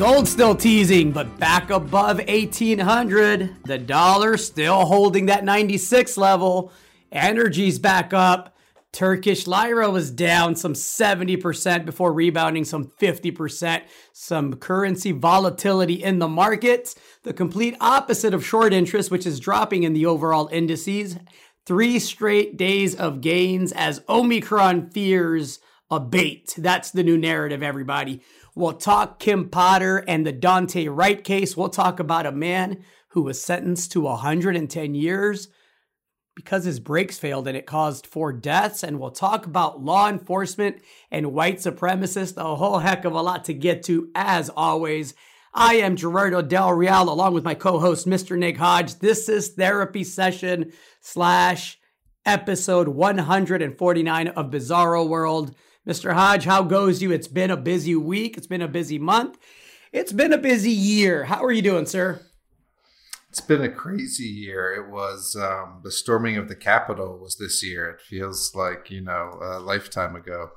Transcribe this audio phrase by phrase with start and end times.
[0.00, 3.64] Gold still teasing, but back above 1800.
[3.66, 6.72] The dollar still holding that 96 level.
[7.12, 8.56] Energy's back up.
[8.92, 13.82] Turkish lira was down some 70% before rebounding some 50%.
[14.14, 16.94] Some currency volatility in the markets.
[17.22, 21.18] The complete opposite of short interest, which is dropping in the overall indices.
[21.66, 25.58] Three straight days of gains as Omicron fears
[25.90, 26.54] abate.
[26.56, 28.22] That's the new narrative, everybody.
[28.54, 31.56] We'll talk Kim Potter and the Daunte Wright case.
[31.56, 35.48] We'll talk about a man who was sentenced to 110 years
[36.34, 38.82] because his brakes failed and it caused four deaths.
[38.82, 43.44] And we'll talk about law enforcement and white supremacists, a whole heck of a lot
[43.46, 45.14] to get to, as always.
[45.52, 48.38] I am Gerardo Del Real, along with my co-host, Mr.
[48.38, 49.00] Nick Hodge.
[49.00, 51.78] This is therapy session slash
[52.24, 55.54] episode 149 of Bizarro World.
[55.88, 56.12] Mr.
[56.12, 57.10] Hodge, how goes you?
[57.10, 58.36] It's been a busy week.
[58.36, 59.38] It's been a busy month.
[59.92, 61.24] It's been a busy year.
[61.24, 62.20] How are you doing, sir?
[63.30, 64.74] It's been a crazy year.
[64.74, 67.88] It was um, the storming of the Capitol was this year.
[67.90, 70.50] It feels like you know a lifetime ago.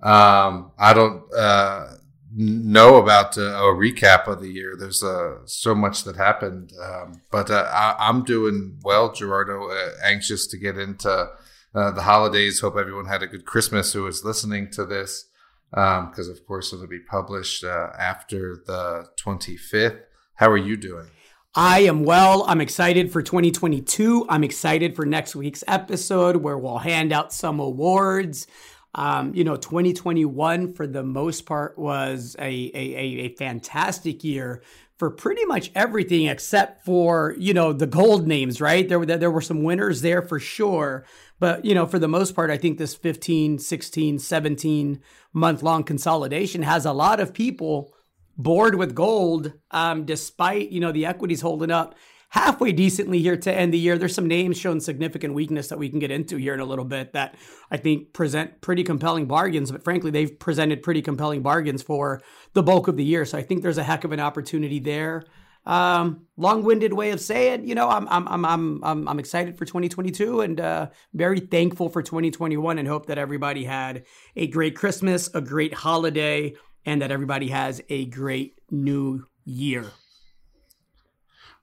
[0.00, 1.94] Um, I don't uh,
[2.32, 4.76] know about uh, a recap of the year.
[4.78, 9.70] There's uh, so much that happened, um, but uh, I, am doing well, Gerardo.
[9.70, 11.30] Uh, anxious to get into
[11.74, 12.60] uh, the holidays.
[12.60, 15.26] Hope everyone had a good Christmas who is listening to this,
[15.70, 20.00] because um, of course it'll be published after the 25th.
[20.36, 21.10] How are you doing?
[21.54, 22.44] I am well.
[22.46, 24.26] I'm excited for 2022.
[24.28, 28.46] I'm excited for next week's episode where we'll hand out some awards.
[28.94, 34.62] Um, you know, 2021 for the most part was a, a, a fantastic year
[34.98, 39.40] for pretty much everything except for you know the gold names right there there were
[39.40, 41.04] some winners there for sure
[41.38, 45.00] but you know for the most part i think this 15 16 17
[45.32, 47.92] month long consolidation has a lot of people
[48.38, 51.96] bored with gold, um, despite you know the equities holding up
[52.30, 53.98] halfway decently here to end the year.
[53.98, 56.84] There's some names showing significant weakness that we can get into here in a little
[56.84, 57.34] bit that
[57.70, 59.72] I think present pretty compelling bargains.
[59.72, 62.22] But frankly, they've presented pretty compelling bargains for
[62.52, 63.24] the bulk of the year.
[63.24, 65.24] So I think there's a heck of an opportunity there.
[65.68, 70.40] Um, long-winded way of saying, you know, I'm I'm I'm I'm I'm, excited for 2022
[70.40, 75.42] and uh, very thankful for 2021 and hope that everybody had a great Christmas, a
[75.42, 76.54] great holiday,
[76.86, 79.84] and that everybody has a great new year.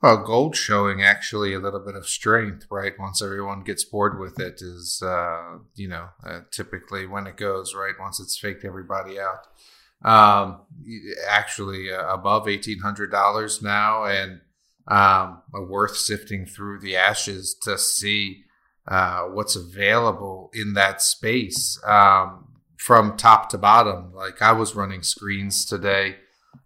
[0.04, 2.94] Well, gold showing actually a little bit of strength, right?
[3.00, 7.74] Once everyone gets bored with it, is uh, you know uh, typically when it goes
[7.74, 7.96] right.
[8.00, 9.48] Once it's faked everybody out,
[10.04, 10.62] um,
[11.28, 14.42] actually uh, above eighteen hundred dollars now, and
[14.88, 18.44] um, worth sifting through the ashes to see
[18.88, 21.80] uh, what's available in that space.
[21.86, 22.46] Um,
[22.86, 24.14] from top to bottom.
[24.14, 26.18] Like I was running screens today,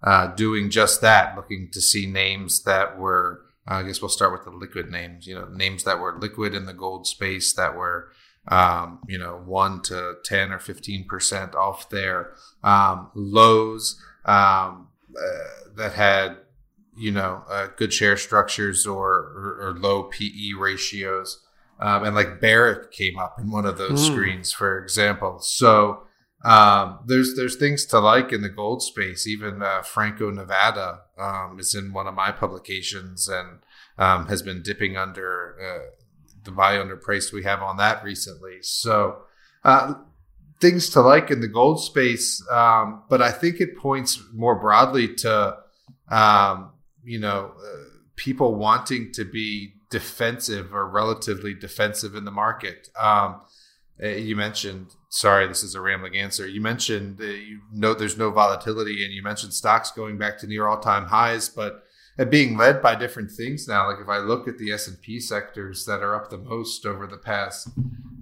[0.03, 3.45] uh, doing just that, looking to see names that were.
[3.65, 5.27] I guess we'll start with the liquid names.
[5.27, 8.11] You know, names that were liquid in the gold space that were,
[8.49, 12.33] um, you know, one to ten or fifteen percent off their
[12.63, 16.37] um, lows um, uh, that had,
[16.97, 21.41] you know, uh, good share structures or, or, or low PE ratios.
[21.79, 24.11] Um, and like Barrick came up in one of those mm.
[24.11, 25.39] screens, for example.
[25.39, 26.03] So
[26.43, 29.27] um, there's there's things to like in the gold space.
[29.27, 33.59] Even uh, Franco Nevada um, is in one of my publications and
[33.97, 35.98] um, has been dipping under uh,
[36.43, 38.57] the buy underpriced we have on that recently.
[38.61, 39.23] So
[39.63, 39.95] uh,
[40.59, 45.15] things to like in the gold space, um, but I think it points more broadly
[45.15, 45.57] to
[46.09, 46.71] um,
[47.03, 47.83] you know uh,
[48.15, 52.89] people wanting to be defensive or relatively defensive in the market.
[52.99, 53.41] Um,
[54.01, 58.31] uh, you mentioned sorry this is a rambling answer you mentioned you know there's no
[58.31, 61.83] volatility and you mentioned stocks going back to near all-time highs but
[62.25, 66.01] being led by different things now like if i look at the s&p sectors that
[66.01, 67.69] are up the most over the past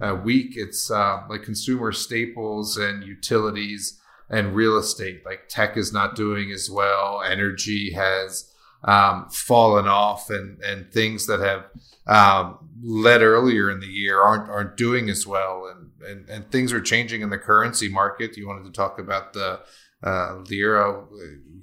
[0.01, 3.99] uh, week it's uh, like consumer staples and utilities
[4.29, 8.53] and real estate like tech is not doing as well energy has
[8.83, 11.65] um, fallen off and and things that have
[12.07, 16.71] um, led earlier in the year aren't aren't doing as well, and, and and things
[16.71, 18.37] are changing in the currency market.
[18.37, 19.59] You wanted to talk about the
[20.03, 21.05] uh, lira.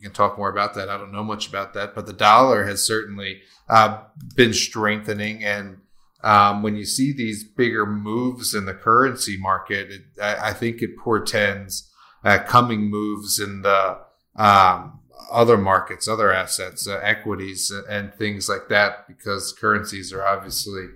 [0.04, 0.88] Can talk more about that.
[0.88, 4.02] I don't know much about that, but the dollar has certainly uh,
[4.36, 5.42] been strengthening.
[5.42, 5.78] And
[6.22, 10.82] um, when you see these bigger moves in the currency market, it, I, I, think
[10.82, 11.90] it portends
[12.22, 13.98] uh, coming moves in the
[14.36, 20.86] um, other markets, other assets, uh, equities, and things like that, because currencies are obviously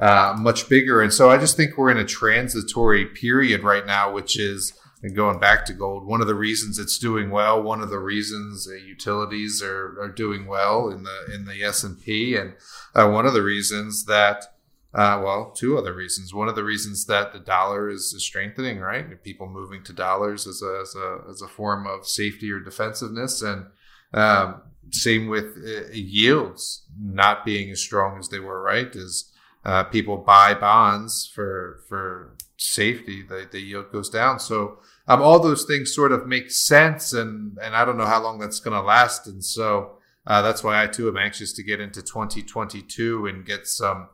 [0.00, 1.00] uh, much bigger.
[1.02, 4.72] And so I just think we're in a transitory period right now, which is
[5.04, 7.98] and going back to gold, one of the reasons it's doing well, one of the
[7.98, 12.54] reasons utilities are, are doing well in the in the S and P, and
[12.94, 14.46] uh, one of the reasons that
[14.94, 16.32] uh, well, two other reasons.
[16.32, 19.22] One of the reasons that the dollar is, is strengthening, right?
[19.22, 23.42] People moving to dollars as a, as a as a form of safety or defensiveness,
[23.42, 23.66] and
[24.14, 28.88] um, same with uh, yields not being as strong as they were, right?
[28.96, 29.30] Is
[29.66, 34.38] uh, people buy bonds for for safety, the, the yield goes down.
[34.38, 38.22] So um, all those things sort of make sense, and and I don't know how
[38.22, 41.62] long that's going to last, and so uh, that's why I too am anxious to
[41.62, 44.08] get into 2022 and get some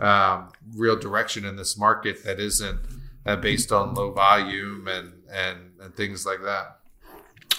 [0.00, 2.80] um, real direction in this market that isn't
[3.24, 6.78] uh, based on low volume and, and and things like that.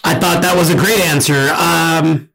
[0.04, 1.50] I thought that was a great answer.
[1.54, 2.30] Um,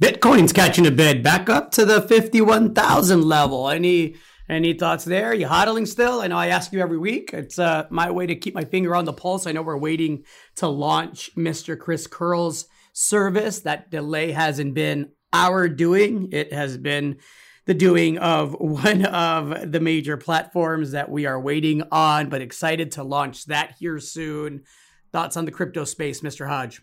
[0.00, 3.68] Bitcoin's catching a bid back up to the fifty-one thousand level.
[3.68, 4.16] Any
[4.50, 5.32] any thoughts there?
[5.32, 6.20] You hodling still?
[6.20, 7.30] I know I ask you every week.
[7.32, 9.46] It's uh, my way to keep my finger on the pulse.
[9.46, 10.24] I know we're waiting
[10.56, 11.78] to launch Mr.
[11.78, 13.60] Chris Curl's service.
[13.60, 16.30] That delay hasn't been our doing.
[16.32, 17.18] It has been
[17.66, 22.92] the doing of one of the major platforms that we are waiting on, but excited
[22.92, 24.64] to launch that here soon.
[25.12, 26.48] Thoughts on the crypto space, Mr.
[26.48, 26.82] Hodge?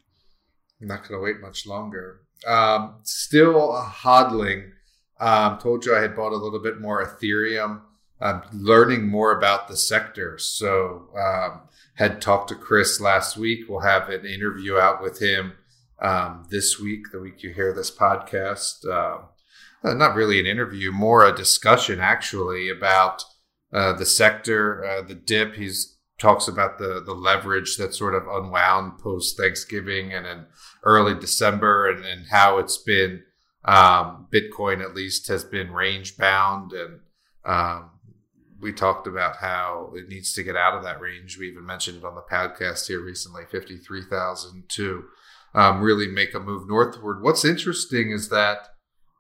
[0.81, 2.22] I'm not going to wait much longer.
[2.48, 4.72] Um, still hodling.
[5.19, 7.81] Um, told you I had bought a little bit more Ethereum.
[8.19, 10.38] I'm learning more about the sector.
[10.38, 11.62] So, um,
[11.96, 13.68] had talked to Chris last week.
[13.68, 15.54] We'll have an interview out with him
[16.00, 18.88] um, this week, the week you hear this podcast.
[18.88, 19.24] Uh,
[19.84, 23.24] uh, not really an interview, more a discussion actually about
[23.74, 25.56] uh, the sector, uh, the dip.
[25.56, 30.46] He's talks about the the leverage that sort of unwound post Thanksgiving and in
[30.84, 33.24] early December, and, and how it's been
[33.68, 37.00] um, Bitcoin at least has been range bound, and
[37.46, 37.90] um,
[38.62, 41.38] we talked about how it needs to get out of that range.
[41.38, 45.04] We even mentioned it on the podcast here recently, fifty three thousand to
[45.54, 47.22] um, really make a move northward.
[47.22, 48.69] What's interesting is that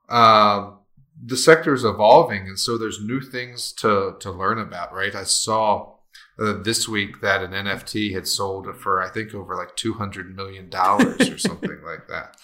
[0.07, 0.79] um,
[1.21, 4.93] the sector is evolving, and so there's new things to to learn about.
[4.93, 5.13] Right?
[5.13, 5.95] I saw
[6.39, 10.33] uh, this week that an NFT had sold for I think over like two hundred
[10.33, 12.37] million dollars or something like that.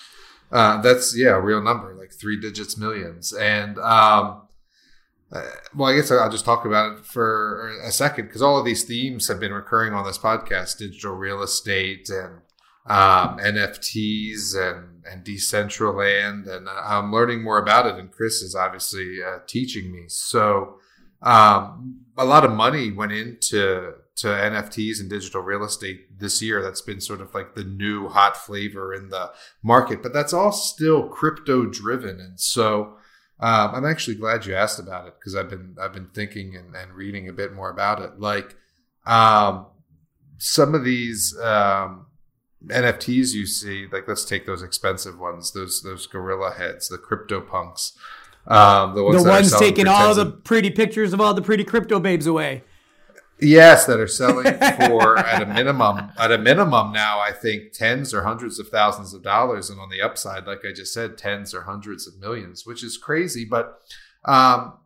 [0.53, 4.43] Uh, that's yeah, a real number, like three digits, millions, and um,
[5.31, 5.41] uh,
[5.75, 8.83] well, I guess I'll just talk about it for a second because all of these
[8.83, 12.41] themes have been recurring on this podcast: digital real estate and
[12.85, 17.95] um, NFTs and and Decentraland, and I'm learning more about it.
[17.95, 20.03] And Chris is obviously uh, teaching me.
[20.07, 20.75] So
[21.23, 26.61] um, a lot of money went into to NFTs and digital real estate this year.
[26.61, 29.31] That's been sort of like the new hot flavor in the
[29.63, 32.19] market, but that's all still crypto driven.
[32.19, 32.97] And so
[33.39, 36.75] um, I'm actually glad you asked about it because I've been I've been thinking and,
[36.75, 38.19] and, reading a bit more about it.
[38.19, 38.55] Like
[39.05, 39.65] um,
[40.37, 42.05] some of these um,
[42.67, 47.41] NFTs you see, like let's take those expensive ones, those those gorilla heads, the crypto
[47.41, 47.97] punks.
[48.45, 51.99] Um, the ones, the ones taking all the pretty pictures of all the pretty crypto
[51.99, 52.63] babes away.
[53.43, 58.13] Yes, that are selling for at a minimum at a minimum now I think tens
[58.13, 61.53] or hundreds of thousands of dollars and on the upside like I just said tens
[61.53, 63.79] or hundreds of millions which is crazy but
[64.25, 64.77] um,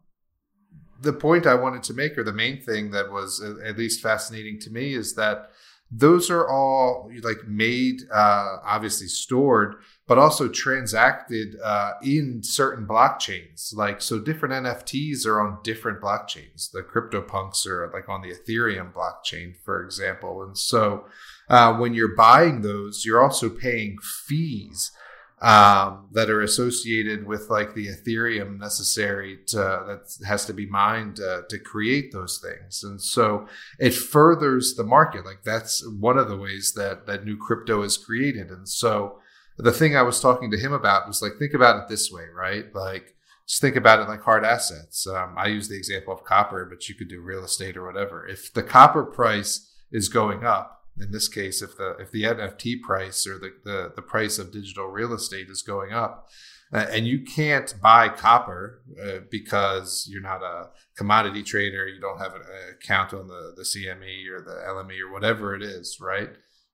[1.02, 4.60] the point I wanted to make or the main thing that was at least fascinating
[4.62, 5.52] to me is that
[5.92, 9.76] those are all like made uh, obviously stored
[10.08, 13.76] but also transacted uh, in certain blockchains.
[13.76, 16.72] Like so different nfts are on different blockchains.
[16.72, 20.44] The CryptoPunks are like on the ethereum blockchain for example.
[20.44, 21.06] And so
[21.50, 23.98] uh, when you're buying those you're also paying
[24.28, 24.92] fees
[25.40, 31.20] um, that are associated with like the Ethereum necessary to that has to be mined
[31.20, 33.48] uh, to create those things, and so
[33.78, 35.26] it furthers the market.
[35.26, 39.20] Like that's one of the ways that that new crypto is created, and so
[39.58, 42.26] the thing I was talking to him about was like think about it this way,
[42.34, 42.74] right?
[42.74, 43.16] Like
[43.48, 45.08] just think about it like hard assets.
[45.08, 48.28] Um, I use the example of copper, but you could do real estate or whatever.
[48.28, 52.82] If the copper price is going up in this case, if the if the NFT
[52.82, 56.28] price or the, the, the price of digital real estate is going up,
[56.74, 62.20] uh, and you can't buy copper uh, because you're not a commodity trader, you don't
[62.20, 62.42] have an
[62.74, 66.32] account on the, the CME or the LME or whatever it is, right?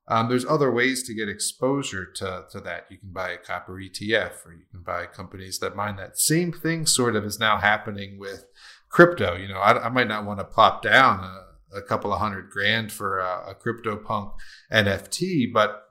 [0.07, 2.87] Um, there's other ways to get exposure to, to that.
[2.89, 6.19] You can buy a copper ETF or you can buy companies that mine that.
[6.19, 8.45] Same thing sort of is now happening with
[8.89, 9.35] crypto.
[9.35, 12.49] You know, I, I might not want to plop down a, a couple of hundred
[12.49, 14.33] grand for a, a CryptoPunk
[14.71, 15.83] NFT, but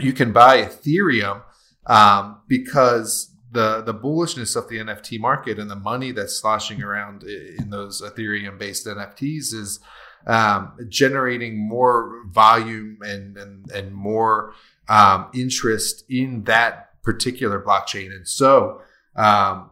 [0.00, 1.42] you can buy Ethereum
[1.86, 7.22] um, because the the bullishness of the NFT market and the money that's sloshing around
[7.22, 9.80] in those Ethereum based NFTs is
[10.26, 14.54] um, generating more volume and and, and more
[14.88, 18.14] um, interest in that particular blockchain.
[18.14, 18.80] And so,
[19.16, 19.70] um,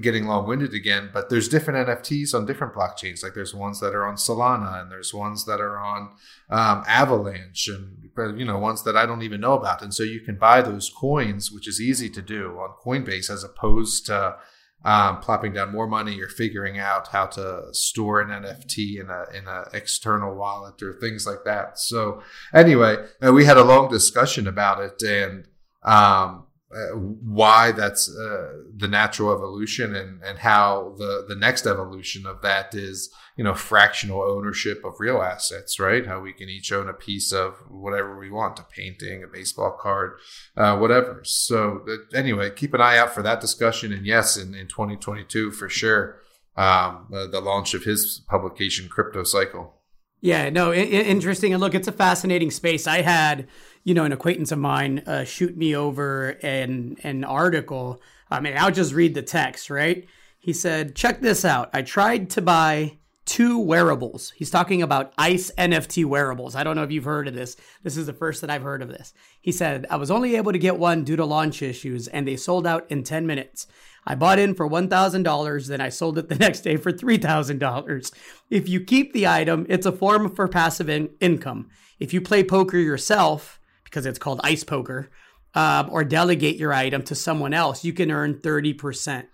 [0.00, 3.22] getting long winded again, but there's different NFTs on different blockchains.
[3.22, 6.10] Like there's ones that are on Solana and there's ones that are on
[6.48, 9.82] um, Avalanche and, you know, ones that I don't even know about.
[9.82, 13.44] And so you can buy those coins, which is easy to do on Coinbase as
[13.44, 14.36] opposed to
[14.84, 19.24] um, plopping down more money or figuring out how to store an NFT in a
[19.36, 21.78] in an external wallet or things like that.
[21.78, 22.22] So
[22.52, 25.46] anyway, uh, we had a long discussion about it and
[25.82, 32.26] um, uh, why that's uh, the natural evolution and and how the the next evolution
[32.26, 36.72] of that is you know fractional ownership of real assets right how we can each
[36.72, 40.18] own a piece of whatever we want a painting a baseball card
[40.56, 41.84] uh, whatever so
[42.14, 46.18] anyway keep an eye out for that discussion and yes in, in 2022 for sure
[46.56, 49.80] um, uh, the launch of his publication crypto cycle
[50.20, 53.48] yeah no I- interesting and look it's a fascinating space i had
[53.84, 58.00] you know, an acquaintance of mine uh, shoot me over an an article.
[58.30, 60.06] I mean, I'll just read the text, right?
[60.38, 61.70] He said, "Check this out.
[61.72, 64.32] I tried to buy two wearables.
[64.36, 66.56] He's talking about ICE NFT wearables.
[66.56, 67.56] I don't know if you've heard of this.
[67.82, 69.14] This is the first that I've heard of this.
[69.40, 72.36] He said, I was only able to get one due to launch issues, and they
[72.36, 73.66] sold out in 10 minutes.
[74.04, 78.12] I bought in for $1,000, then I sold it the next day for $3,000.
[78.50, 81.70] If you keep the item, it's a form for passive in- income.
[82.00, 85.10] If you play poker yourself, because it's called ice poker,
[85.54, 89.26] um, or delegate your item to someone else, you can earn 30%.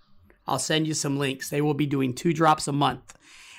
[0.45, 1.49] I'll send you some links.
[1.49, 3.15] They will be doing two drops a month.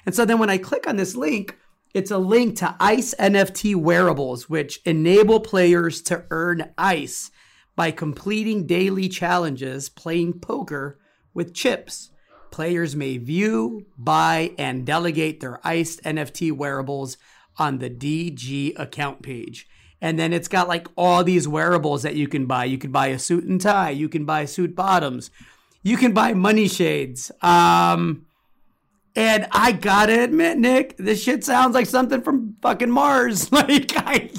[0.06, 1.56] And so then when I click on this link,
[1.92, 7.30] it's a link to ICE NFT wearables, which enable players to earn ICE
[7.74, 10.98] by completing daily challenges playing poker
[11.34, 12.10] with chips.
[12.50, 17.16] Players may view, buy, and delegate their ICE NFT wearables
[17.56, 19.68] on the DG account page.
[20.00, 22.64] And then it's got like all these wearables that you can buy.
[22.64, 23.90] You can buy a suit and tie.
[23.90, 25.30] You can buy suit bottoms.
[25.82, 27.30] You can buy money shades.
[27.42, 28.26] Um,
[29.16, 33.50] and I gotta admit, Nick, this shit sounds like something from fucking Mars.
[33.52, 34.30] like I,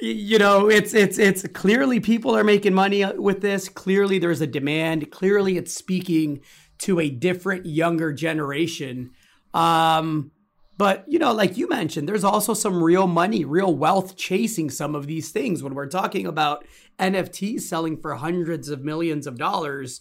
[0.00, 3.68] you know, it's it's it's clearly people are making money with this.
[3.68, 5.10] Clearly, there's a demand.
[5.10, 6.40] Clearly, it's speaking
[6.78, 9.12] to a different, younger generation.
[9.54, 10.32] Um,
[10.76, 14.96] but, you know, like you mentioned, there's also some real money, real wealth chasing some
[14.96, 15.62] of these things.
[15.62, 16.64] When we're talking about
[16.98, 20.00] NFTs selling for hundreds of millions of dollars,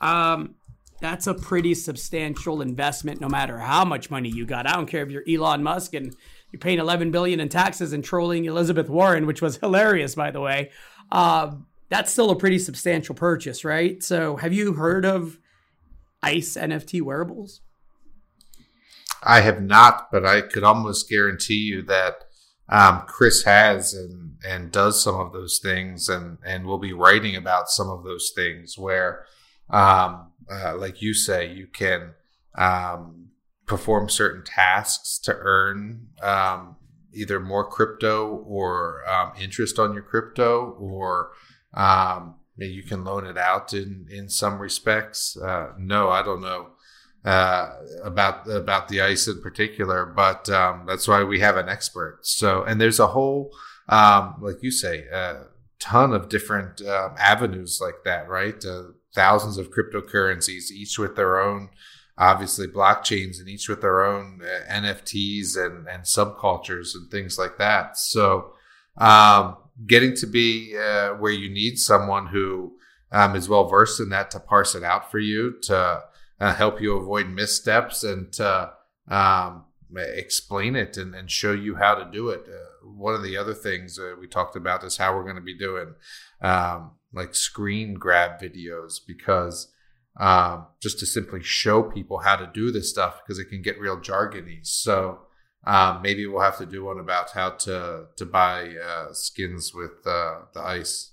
[0.00, 0.54] um,
[1.02, 4.66] that's a pretty substantial investment no matter how much money you got.
[4.66, 6.14] I don't care if you're Elon Musk and
[6.52, 10.40] you're paying 11 billion in taxes and trolling Elizabeth Warren, which was hilarious, by the
[10.40, 10.70] way.
[11.10, 11.56] Uh,
[11.88, 14.02] that's still a pretty substantial purchase, right?
[14.02, 15.38] So, have you heard of
[16.22, 17.60] ICE NFT wearables?
[19.22, 22.24] I have not, but I could almost guarantee you that
[22.68, 27.36] um, Chris has and and does some of those things, and and will be writing
[27.36, 29.26] about some of those things where,
[29.70, 32.14] um, uh, like you say, you can
[32.56, 33.30] um,
[33.66, 36.76] perform certain tasks to earn um,
[37.14, 41.32] either more crypto or um, interest on your crypto, or
[41.74, 45.36] um, you can loan it out in in some respects.
[45.36, 46.68] Uh, no, I don't know
[47.24, 47.70] uh,
[48.02, 52.20] about about the ice in particular, but um, that's why we have an expert.
[52.22, 53.50] So, and there's a whole,
[53.88, 55.44] um, like you say, a
[55.78, 58.62] ton of different avenues like that, right?
[59.14, 61.70] Thousands of cryptocurrencies, each with their own,
[62.16, 67.58] obviously blockchains, and each with their own uh, NFTs and and subcultures and things like
[67.58, 67.98] that.
[67.98, 68.52] So,
[68.96, 72.74] um, getting to be uh, where you need someone who
[73.10, 76.02] um, is well versed in that to parse it out for you to
[76.40, 78.72] uh, help you avoid missteps and to
[79.08, 79.64] um,
[79.94, 82.44] explain it and, and, show you how to do it.
[82.48, 85.42] Uh, one of the other things uh, we talked about is how we're going to
[85.42, 85.94] be doing
[86.40, 89.72] um, like screen grab videos because
[90.18, 93.80] um, just to simply show people how to do this stuff because it can get
[93.80, 94.58] real jargony.
[94.62, 95.20] So
[95.64, 100.06] um, maybe we'll have to do one about how to to buy uh, skins with
[100.06, 101.12] uh, the ice.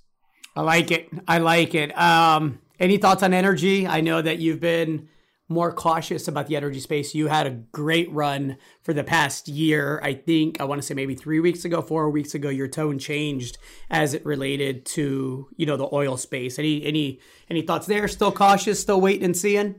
[0.55, 1.09] I like it.
[1.27, 1.97] I like it.
[1.97, 3.87] Um, any thoughts on energy?
[3.87, 5.07] I know that you've been
[5.49, 7.15] more cautious about the energy space.
[7.15, 9.99] You had a great run for the past year.
[10.03, 12.99] I think I want to say maybe three weeks ago, four weeks ago, your tone
[12.99, 13.57] changed
[13.89, 16.59] as it related to you know the oil space.
[16.59, 18.07] Any any any thoughts there?
[18.07, 18.79] Still cautious?
[18.79, 19.75] Still waiting and seeing?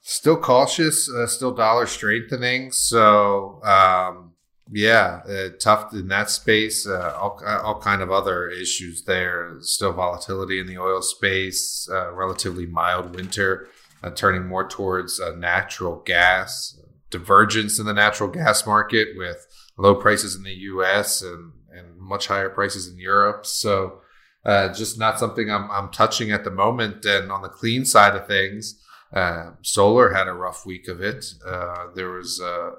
[0.00, 1.08] Still cautious.
[1.10, 2.72] Uh, still dollar strengthening.
[2.72, 3.62] So.
[3.62, 4.32] Um,
[4.72, 6.86] yeah, uh, tough in that space.
[6.86, 9.56] Uh, all, all kind of other issues there.
[9.60, 11.86] Still volatility in the oil space.
[11.92, 13.68] Uh, relatively mild winter
[14.04, 16.78] uh, turning more towards uh, natural gas,
[17.10, 19.46] divergence in the natural gas market with
[19.78, 21.22] low prices in the U.S.
[21.22, 23.46] and and much higher prices in Europe.
[23.46, 24.00] So
[24.44, 27.04] uh, just not something I'm I'm touching at the moment.
[27.06, 28.78] And on the clean side of things,
[29.12, 31.24] uh, solar had a rough week of it.
[31.46, 32.72] Uh, there was a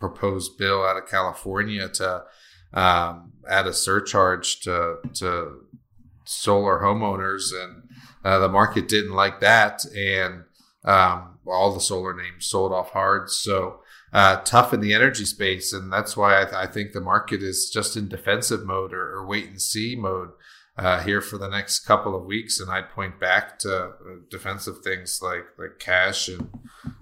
[0.00, 2.24] proposed bill out of California to
[2.72, 5.60] um, add a surcharge to to
[6.24, 7.84] solar homeowners, and
[8.24, 10.44] uh, the market didn't like that, and
[10.84, 13.30] um, all the solar names sold off hard.
[13.30, 13.80] So
[14.12, 17.42] uh, tough in the energy space, and that's why I, th- I, think the market
[17.42, 20.30] is just in defensive mode or, or wait and see mode
[20.78, 22.60] uh, here for the next couple of weeks.
[22.60, 23.90] And I'd point back to uh,
[24.30, 26.48] defensive things like like cash and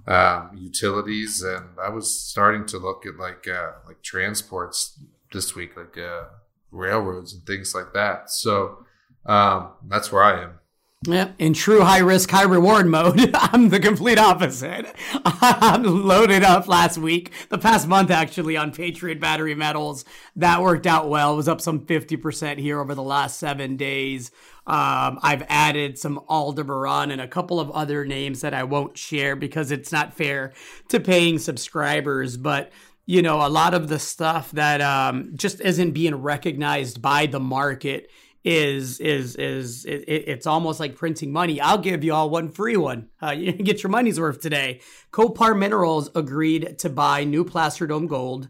[0.06, 4.98] um, utilities, and I was starting to look at like uh, like transports
[5.32, 6.24] this week, like uh,
[6.70, 8.30] railroads and things like that.
[8.30, 8.86] So
[9.26, 10.58] um, that's where I am.
[11.04, 14.86] Yeah, in true high risk, high reward mode, I'm the complete opposite.
[15.24, 20.04] I'm loaded up last week, the past month actually, on Patriot Battery Metals.
[20.36, 21.32] That worked out well.
[21.32, 24.30] It was up some 50% here over the last seven days.
[24.64, 29.34] Um, I've added some Aldebaran and a couple of other names that I won't share
[29.34, 30.52] because it's not fair
[30.88, 32.36] to paying subscribers.
[32.36, 32.70] But
[33.06, 37.40] you know, a lot of the stuff that um, just isn't being recognized by the
[37.40, 38.08] market
[38.44, 41.60] is is is it, it's almost like printing money.
[41.60, 43.08] I'll give you all one free one.
[43.22, 44.80] Uh, you get your money's worth today.
[45.12, 48.48] CopAur Minerals agreed to buy new Placer Dome Gold,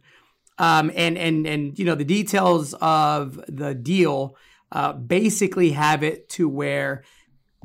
[0.58, 4.36] um, and and and you know the details of the deal
[4.70, 7.04] uh, basically have it to where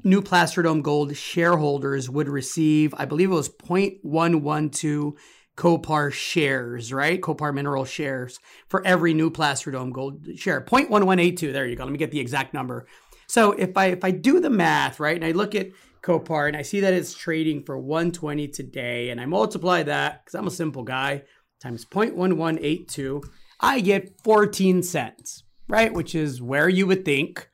[0.03, 5.13] new Placer Dome Gold shareholders would receive, I believe it was 0.112
[5.57, 7.19] CopAur shares, right?
[7.19, 10.61] CopAur Mineral shares for every new Placer Dome gold share.
[10.61, 11.51] 0.1182.
[11.51, 11.83] There you go.
[11.83, 12.87] Let me get the exact number.
[13.27, 15.71] So if I if I do the math, right, and I look at
[16.01, 20.35] CopAur and I see that it's trading for 120 today, and I multiply that, because
[20.35, 21.23] I'm a simple guy,
[21.61, 23.23] times 0.1182,
[23.59, 25.91] I get 14 cents, right?
[25.91, 27.49] Which is where you would think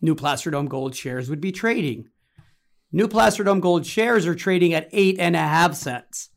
[0.00, 2.08] new Placer Dome gold shares would be trading.
[2.94, 6.28] New Plasterdome gold shares are trading at eight and a half cents.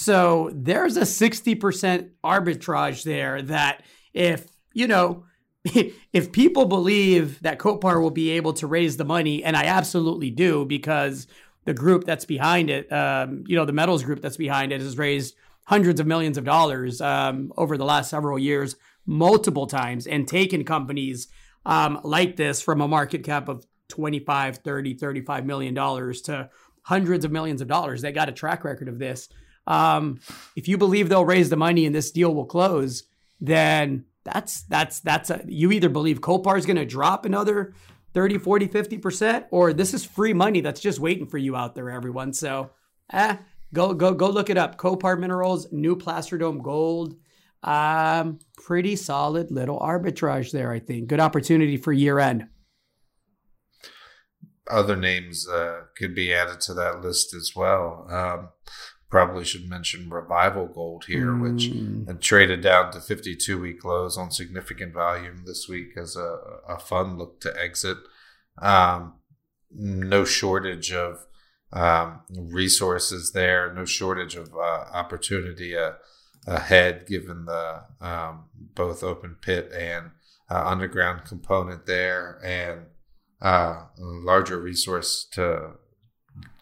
[0.00, 3.82] So there's a 60% arbitrage there that
[4.14, 5.24] if, you know,
[5.64, 10.30] if people believe that CopAur will be able to raise the money, and I absolutely
[10.30, 11.26] do because
[11.64, 14.96] the group that's behind it, um, you know, the metals group that's behind it has
[14.96, 15.34] raised
[15.66, 20.64] hundreds of millions of dollars um, over the last several years, multiple times, and taken
[20.64, 21.26] companies
[21.66, 26.48] um, like this from a market cap of 25, 30, 35 million dollars to
[26.82, 28.00] hundreds of millions of dollars.
[28.00, 29.28] They got a track record of this.
[29.68, 30.18] Um,
[30.56, 33.04] if you believe they'll raise the money and this deal will close,
[33.40, 37.74] then that's that's that's a, you either believe CopAur is going to drop another
[38.14, 41.90] 30, 40, 50%, or this is free money that's just waiting for you out there,
[41.90, 42.32] everyone.
[42.32, 42.70] So,
[43.12, 43.36] eh,
[43.72, 44.78] go go go look it up.
[44.78, 47.16] CopAur Minerals, new Placer Dome Gold.
[47.62, 51.08] Um, pretty solid little arbitrage there, I think.
[51.08, 52.48] Good opportunity for year end.
[54.70, 58.06] Other names uh, could be added to that list as well.
[58.10, 58.48] Um,
[59.10, 61.40] probably should mention Revival Gold here, mm.
[61.42, 66.38] which had traded down to 52 week lows on significant volume this week as a,
[66.68, 67.98] a fund look to exit.
[68.60, 69.14] Um,
[69.70, 71.26] no shortage of
[71.72, 75.92] um, resources there, no shortage of uh, opportunity uh,
[76.46, 78.44] ahead, given the um,
[78.74, 80.10] both open pit and
[80.50, 82.86] uh, underground component there, and
[83.42, 85.72] uh, larger resource to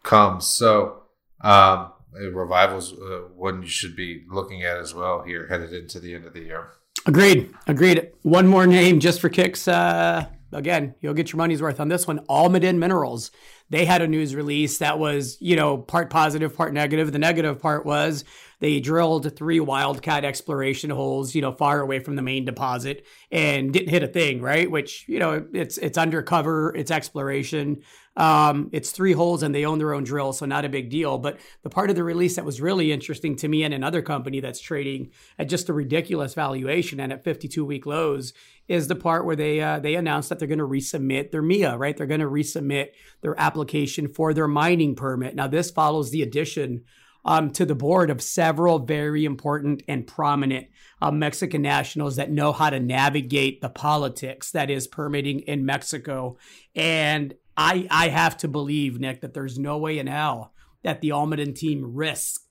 [0.03, 0.41] come.
[0.41, 1.03] So,
[1.41, 1.93] um,
[2.33, 6.25] revival's uh, one you should be looking at as well here headed into the end
[6.25, 6.71] of the year.
[7.07, 7.55] Agreed.
[7.67, 8.11] Agreed.
[8.23, 9.69] One more name just for kicks.
[9.69, 12.21] Uh, again, you'll get your money's worth on this one.
[12.29, 13.31] Almaden Minerals.
[13.71, 17.13] They had a news release that was, you know, part positive, part negative.
[17.13, 18.25] The negative part was
[18.59, 23.73] they drilled three wildcat exploration holes, you know, far away from the main deposit and
[23.73, 24.71] didn't hit a thing, right?
[24.71, 27.83] Which, you know, it's it's undercover, it's exploration.
[28.17, 31.19] Um, it's three holes and they own their own drill, so not a big deal.
[31.19, 34.41] But the part of the release that was really interesting to me and another company
[34.41, 38.33] that's trading at just a ridiculous valuation and at 52 week lows
[38.69, 41.77] is the part where they uh, they announced that they're going to resubmit their MIA,
[41.77, 41.95] right?
[41.95, 42.89] They're going to resubmit
[43.21, 45.35] their application for their mining permit.
[45.35, 46.85] Now, this follows the addition
[47.27, 50.69] um, to the board of several very important and prominent
[51.03, 56.39] uh, Mexican nationals that know how to navigate the politics that is permitting in Mexico.
[56.75, 61.11] And I, I have to believe, Nick, that there's no way in hell that the
[61.11, 62.45] Almaden team risks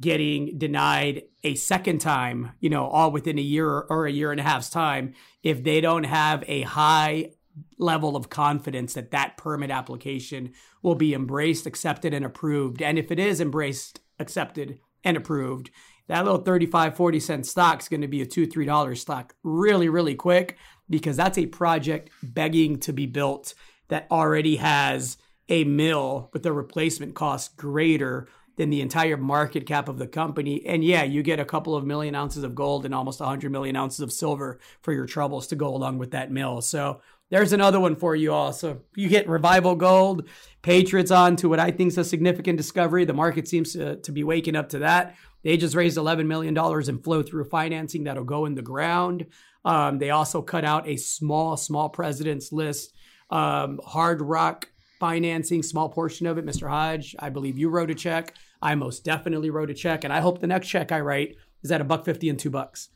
[0.00, 4.40] getting denied a second time, you know, all within a year or a year and
[4.40, 7.30] a half's time if they don't have a high
[7.78, 10.52] level of confidence that that permit application
[10.82, 12.82] will be embraced, accepted, and approved.
[12.82, 15.70] And if it is embraced accepted and approved,
[16.08, 19.34] that little 35, 40 cent stock is going to be a two, three dollar stock
[19.42, 20.56] really, really quick
[20.88, 23.54] because that's a project begging to be built
[23.88, 25.16] that already has
[25.48, 30.64] a mill with a replacement cost greater than the entire market cap of the company.
[30.64, 33.76] And yeah, you get a couple of million ounces of gold and almost 100 million
[33.76, 36.62] ounces of silver for your troubles to go along with that mill.
[36.62, 38.52] So there's another one for you all.
[38.52, 40.28] So you get Revival Gold,
[40.62, 43.04] Patriots on to what I think is a significant discovery.
[43.04, 45.16] The market seems to, to be waking up to that.
[45.42, 49.26] They just raised $11 million in flow through financing that'll go in the ground.
[49.64, 52.92] Um, they also cut out a small, small president's list.
[53.30, 56.46] Um, hard rock financing, small portion of it.
[56.46, 56.68] Mr.
[56.68, 58.34] Hodge, I believe you wrote a check.
[58.62, 61.70] I most definitely wrote a check, and I hope the next check I write is
[61.70, 62.88] at a buck fifty and two bucks.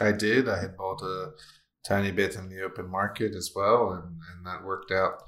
[0.00, 0.48] I did.
[0.48, 1.30] I had bought a
[1.86, 5.24] tiny bit in the open market as well, and, and that worked out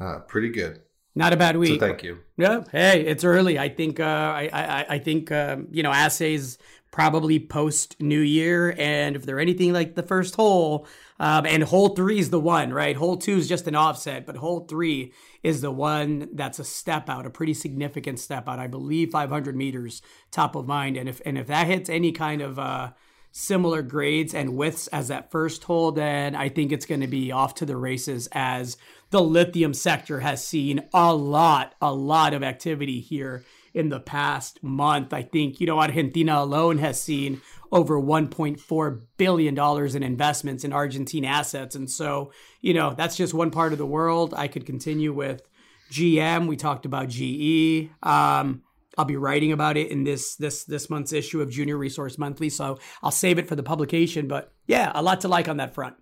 [0.00, 0.80] uh, pretty good.
[1.14, 1.80] Not a bad week.
[1.80, 2.18] So thank you.
[2.36, 2.64] Yeah.
[2.72, 3.58] Hey, it's early.
[3.58, 4.00] I think.
[4.00, 6.58] Uh, I, I I think um, you know assays
[6.90, 10.86] probably post New Year, and if they're anything like the first hole,
[11.20, 12.96] um, and hole three is the one, right?
[12.96, 15.12] Hole two is just an offset, but hole three
[15.42, 18.58] is the one that's a step out, a pretty significant step out.
[18.58, 22.42] I believe 500 meters top of mind, and if and if that hits any kind
[22.42, 22.90] of uh,
[23.36, 27.32] similar grades and widths as that first hole, then I think it's going to be
[27.32, 28.76] off to the races as
[29.10, 33.44] the lithium sector has seen a lot, a lot of activity here
[33.74, 35.12] in the past month.
[35.12, 37.42] I think, you know, Argentina alone has seen
[37.72, 39.58] over $1.4 billion
[39.96, 41.74] in investments in Argentine assets.
[41.74, 44.32] And so, you know, that's just one part of the world.
[44.36, 45.42] I could continue with
[45.90, 46.46] GM.
[46.46, 47.90] We talked about GE.
[48.00, 48.62] Um,
[48.96, 52.50] I'll be writing about it in this this this month's issue of Junior Resource Monthly,
[52.50, 54.28] so I'll save it for the publication.
[54.28, 55.96] But yeah, a lot to like on that front.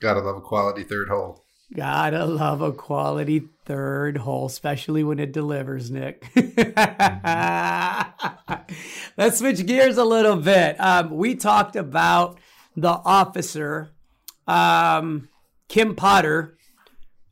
[0.00, 1.44] Gotta love a quality third hole.
[1.74, 6.30] Gotta love a quality third hole, especially when it delivers, Nick.
[9.16, 10.76] Let's switch gears a little bit.
[10.78, 12.38] Um, we talked about
[12.76, 13.90] the officer,
[14.46, 15.28] um,
[15.68, 16.56] Kim Potter,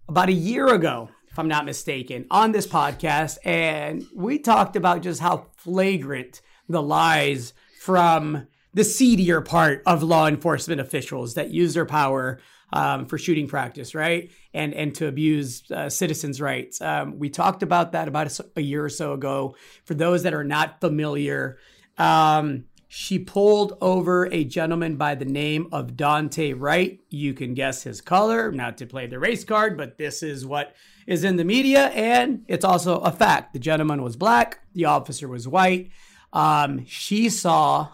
[0.08, 3.38] about a year ago, if I'm not mistaken, on this podcast.
[3.44, 10.28] And we talked about just how flagrant the lies from the seedier part of law
[10.28, 12.38] enforcement officials that use their power
[12.72, 14.30] um, for shooting practice, right?
[14.52, 16.80] And and to abuse uh, citizens' rights.
[16.80, 19.56] Um, we talked about that about a, a, year or so ago.
[19.86, 21.58] For those that are not familiar,
[21.98, 22.66] um,
[22.96, 27.00] she pulled over a gentleman by the name of Daunte Wright.
[27.10, 30.76] You can guess his color, not to play the race card, but this is what
[31.04, 33.52] is in the media, and it's also a fact.
[33.52, 35.90] The gentleman was black, the officer was white.
[36.32, 37.88] Um, she saw,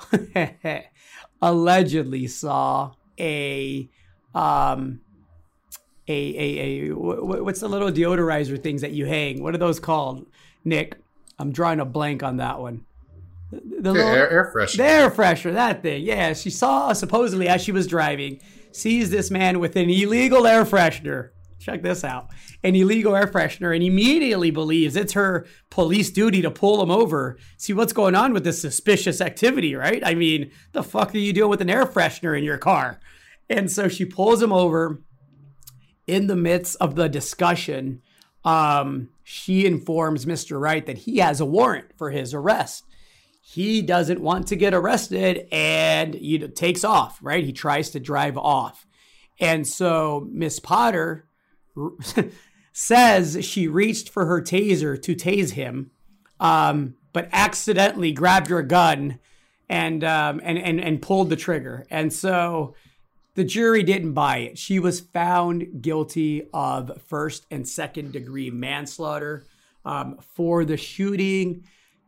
[1.42, 3.88] allegedly saw a
[4.34, 5.00] um,
[6.06, 9.42] a, a, a what's the little deodorizer things that you hang?
[9.42, 10.26] What are those called,
[10.62, 10.98] Nick?
[11.38, 12.84] I'm drawing a blank on that one.
[13.50, 14.76] The, the little, air, air freshener.
[14.76, 16.02] The air freshener, that thing.
[16.04, 18.40] Yeah, she saw supposedly as she was driving,
[18.72, 21.30] sees this man with an illegal air freshener.
[21.58, 22.28] Check this out.
[22.64, 27.36] An illegal air freshener and immediately believes it's her police duty to pull him over,
[27.58, 30.02] see what's going on with this suspicious activity, right?
[30.04, 33.00] I mean, the fuck are you doing with an air freshener in your car?
[33.50, 35.02] And so she pulls him over
[36.06, 38.00] in the midst of the discussion.
[38.44, 40.58] Um, she informs Mr.
[40.58, 42.84] Wright that he has a warrant for his arrest.
[43.52, 47.42] He doesn't want to get arrested and know, takes off, right?
[47.42, 48.86] He tries to drive off.
[49.40, 51.26] And so Miss Potter
[52.72, 55.90] says she reached for her taser to tase him,
[56.38, 59.18] um, but accidentally grabbed her gun
[59.68, 61.88] and, um, and, and, and pulled the trigger.
[61.90, 62.76] And so
[63.34, 64.58] the jury didn't buy it.
[64.58, 69.44] She was found guilty of first and second degree manslaughter
[69.84, 71.64] um, for the shooting.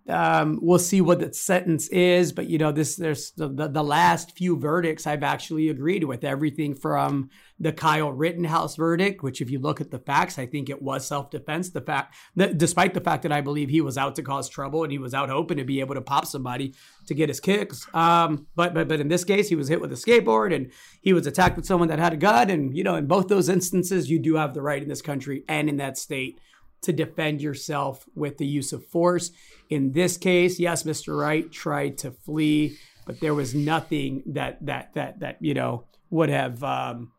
[0.08, 3.84] Um, we'll see what the sentence is, but you know, this there's the, the, the
[3.84, 9.48] last few verdicts I've actually agreed with everything from the Kyle Rittenhouse verdict, which if
[9.48, 11.70] you look at the facts, I think it was self-defense.
[11.70, 14.82] The fact that despite the fact that I believe he was out to cause trouble
[14.82, 16.74] and he was out hoping to be able to pop somebody
[17.06, 17.86] to get his kicks.
[17.94, 21.12] Um, but but but in this case, he was hit with a skateboard and he
[21.12, 22.50] was attacked with someone that had a gun.
[22.50, 25.44] And you know, in both those instances, you do have the right in this country
[25.48, 26.40] and in that state
[26.82, 29.30] to defend yourself with the use of force.
[29.70, 31.18] In this case, yes, Mr.
[31.18, 36.28] Wright tried to flee, but there was nothing that that that that you know would
[36.28, 37.12] have um,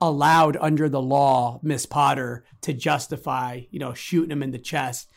[0.00, 5.08] allowed under the law Miss Potter to justify you know shooting him in the chest.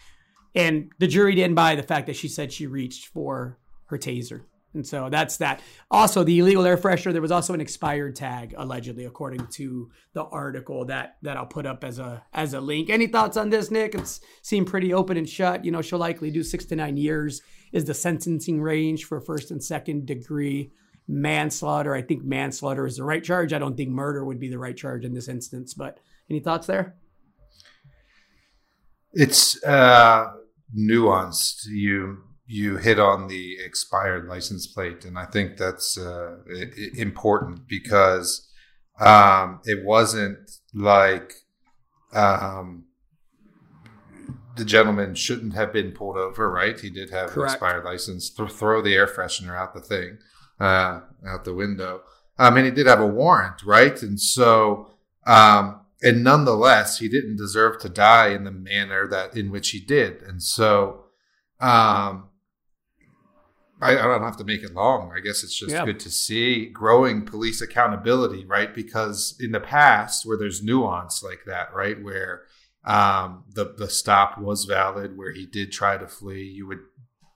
[0.55, 4.41] And the jury didn't buy the fact that she said she reached for her taser.
[4.73, 5.61] And so that's that.
[5.89, 10.23] Also, the illegal air freshener, there was also an expired tag, allegedly, according to the
[10.25, 12.89] article that that I'll put up as a as a link.
[12.89, 13.95] Any thoughts on this, Nick?
[13.95, 15.65] It's seemed pretty open and shut.
[15.65, 19.51] You know, she'll likely do six to nine years is the sentencing range for first
[19.51, 20.71] and second degree
[21.07, 21.95] manslaughter.
[21.95, 23.53] I think manslaughter is the right charge.
[23.53, 25.73] I don't think murder would be the right charge in this instance.
[25.73, 26.95] But any thoughts there?
[29.13, 30.27] It's uh,
[30.77, 31.65] nuanced.
[31.67, 32.19] You
[32.51, 36.37] you hit on the expired license plate, and I think that's uh,
[36.97, 38.49] important because
[38.99, 41.31] um, it wasn't like
[42.11, 42.85] um,
[44.57, 46.79] the gentleman shouldn't have been pulled over, right?
[46.79, 47.51] He did have Correct.
[47.51, 48.31] an expired license.
[48.31, 50.17] Th- throw the air freshener out the thing,
[50.59, 52.01] uh, out the window.
[52.39, 54.01] I mean, he did have a warrant, right?
[54.01, 54.89] And so,
[55.27, 59.79] um, and nonetheless, he didn't deserve to die in the manner that in which he
[59.79, 60.23] did.
[60.23, 61.03] And so,
[61.59, 62.28] um,
[63.81, 65.11] I, I, don't have to make it long.
[65.15, 65.85] I guess it's just yeah.
[65.85, 68.73] good to see growing police accountability, right?
[68.73, 72.43] Because in the past, where there's nuance like that, right, where
[72.85, 76.79] um, the the stop was valid, where he did try to flee, you would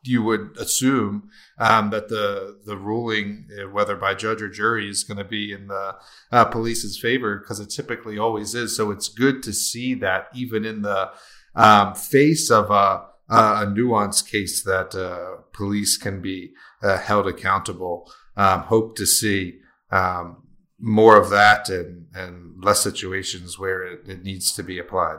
[0.03, 5.03] you would assume um, that the the ruling, uh, whether by judge or jury, is
[5.03, 5.95] going to be in the
[6.31, 8.75] uh, police's favor because it typically always is.
[8.75, 11.11] So it's good to see that even in the
[11.55, 17.27] um, face of a uh, a nuanced case that uh, police can be uh, held
[17.27, 18.11] accountable.
[18.35, 19.59] Um, hope to see
[19.91, 20.43] um,
[20.79, 25.17] more of that and, and less situations where it, it needs to be applied.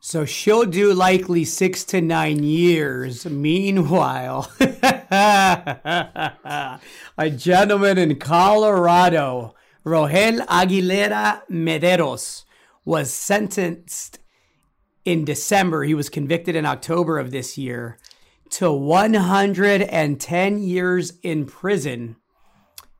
[0.00, 3.24] So she'll do likely six to nine years.
[3.24, 6.78] Meanwhile, a
[7.34, 12.44] gentleman in Colorado, Rogel Aguilera Mederos,
[12.84, 14.18] was sentenced
[15.04, 15.84] in December.
[15.84, 17.98] He was convicted in October of this year
[18.50, 22.16] to 110 years in prison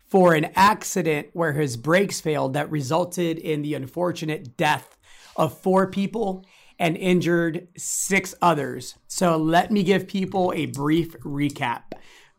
[0.09, 4.97] for an accident where his brakes failed that resulted in the unfortunate death
[5.37, 6.45] of four people
[6.79, 8.97] and injured six others.
[9.07, 11.83] So let me give people a brief recap.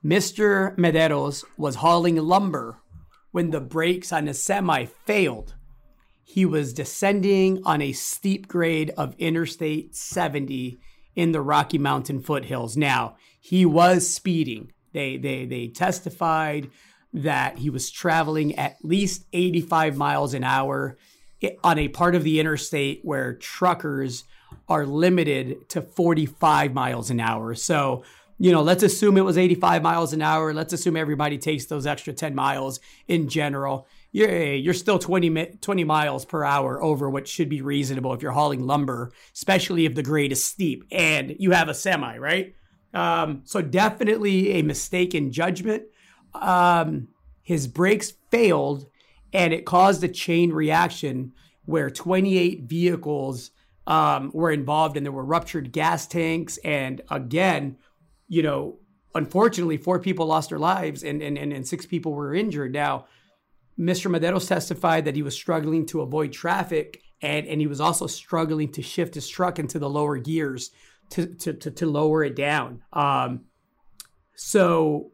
[0.04, 0.78] Mr.
[0.78, 2.80] Mederos was hauling lumber
[3.32, 5.55] when the brakes on a semi failed
[6.28, 10.80] he was descending on a steep grade of Interstate 70
[11.16, 12.76] in the Rocky Mountain foothills.
[12.76, 14.74] Now, he was speeding.
[14.92, 16.72] They, they, they testified
[17.14, 20.98] that he was traveling at least 85 miles an hour
[21.64, 24.24] on a part of the interstate where truckers
[24.68, 27.54] are limited to 45 miles an hour.
[27.54, 28.04] So,
[28.40, 30.54] you know, let's assume it was 85 miles an hour.
[30.54, 35.84] Let's assume everybody takes those extra 10 miles in general you're, you're still 20, 20
[35.84, 40.04] miles per hour over what should be reasonable if you're hauling lumber, especially if the
[40.04, 42.56] grade is steep and you have a semi, right?
[42.93, 45.84] Um, so definitely a mistake in judgment.
[46.34, 47.10] Um,
[47.43, 48.86] his brakes failed
[49.34, 51.34] and it caused a chain reaction
[51.65, 53.51] where 28 vehicles
[53.86, 56.58] um, were involved and there were ruptured gas tanks.
[56.63, 57.80] And again,
[58.30, 58.80] you know,
[59.13, 62.71] unfortunately, four people lost their lives and, and, and, and six people were injured.
[62.71, 63.08] Now,
[63.80, 64.10] Mr.
[64.10, 68.72] Mederos testified that he was struggling to avoid traffic and, and he was also struggling
[68.72, 70.72] to shift his truck into the lower gears
[71.12, 72.82] to, to, to, to lower it down.
[72.94, 73.46] Um,
[74.36, 75.12] so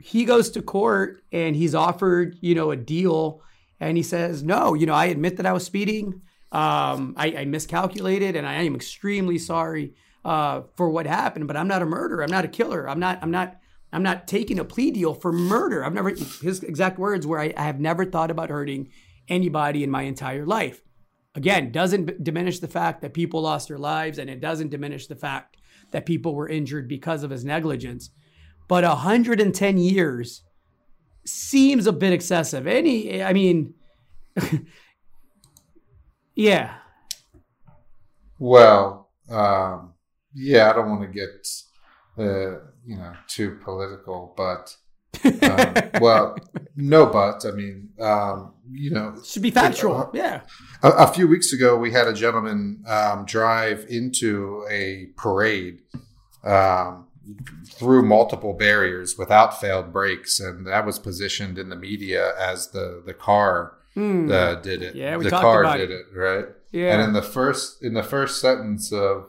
[0.00, 3.42] he goes to court and he's offered, you know, a deal
[3.78, 6.22] and he says, no, you know, I admit that I was speeding.
[6.50, 11.66] Um, I, I, miscalculated and I am extremely sorry uh, for what happened, but I'm
[11.66, 12.22] not a murderer.
[12.22, 12.86] I'm not a killer.
[12.88, 13.56] I'm not, I'm not,
[13.92, 15.84] I'm not taking a plea deal for murder.
[15.84, 18.90] I've never, his exact words were, I, I have never thought about hurting
[19.28, 20.82] anybody in my entire life.
[21.34, 25.16] Again, doesn't diminish the fact that people lost their lives and it doesn't diminish the
[25.16, 25.56] fact
[25.90, 28.10] that people were injured because of his negligence.
[28.68, 30.42] But 110 years
[31.26, 32.66] seems a bit excessive.
[32.66, 33.74] Any, I mean,
[36.34, 36.74] yeah.
[38.38, 39.94] Well, um,
[40.34, 41.46] yeah, I don't want to get
[42.18, 44.76] uh, you know too political, but
[45.24, 46.36] um, well,
[46.76, 49.96] no, but I mean, um, you know, should be factual.
[49.96, 50.40] Uh, yeah.
[50.82, 55.82] A, a, few weeks ago, we had a gentleman um, drive into a parade
[56.44, 57.06] um,
[57.66, 63.02] through multiple barriers without failed brakes, and that was positioned in the media as the
[63.04, 64.30] the car mm.
[64.30, 64.94] uh, did it.
[64.94, 66.06] Yeah, we the talked car about did it.
[66.12, 66.46] it, right?
[66.72, 66.94] Yeah.
[66.94, 69.26] And in the first in the first sentence of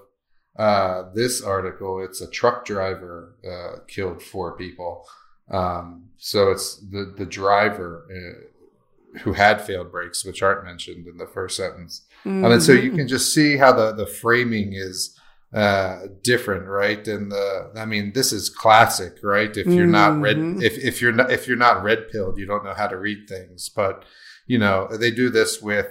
[0.58, 5.08] uh, this article, it's a truck driver uh, killed four people.
[5.50, 11.18] Um, so it's the the driver uh, who had failed brakes, which aren't mentioned in
[11.18, 12.06] the first sentence.
[12.26, 12.44] Mm-hmm.
[12.44, 15.20] Mean, so you can just see how the the framing is
[15.54, 17.08] uh, different, right?
[17.08, 19.56] And the, I mean, this is classic, right?
[19.56, 20.64] If you're not red, Mhm.
[20.64, 23.28] if, if you're not, if you're not red pilled, you don't know how to read
[23.30, 23.70] things.
[23.70, 24.04] But,
[24.48, 25.88] you know, they do this with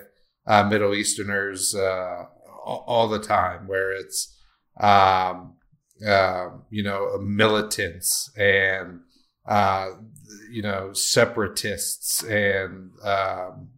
[0.49, 2.25] uh, Middle Easterners uh,
[2.65, 4.37] all, all the time, where it's,
[4.81, 5.55] um,
[6.07, 9.01] uh, you know, militants and,
[9.47, 9.91] uh,
[10.51, 13.69] you know, separatists and um,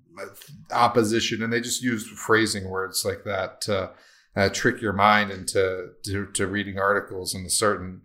[0.73, 1.43] opposition.
[1.43, 3.91] And they just use phrasing words like that to
[4.37, 8.03] uh, trick your mind into to, to reading articles in a certain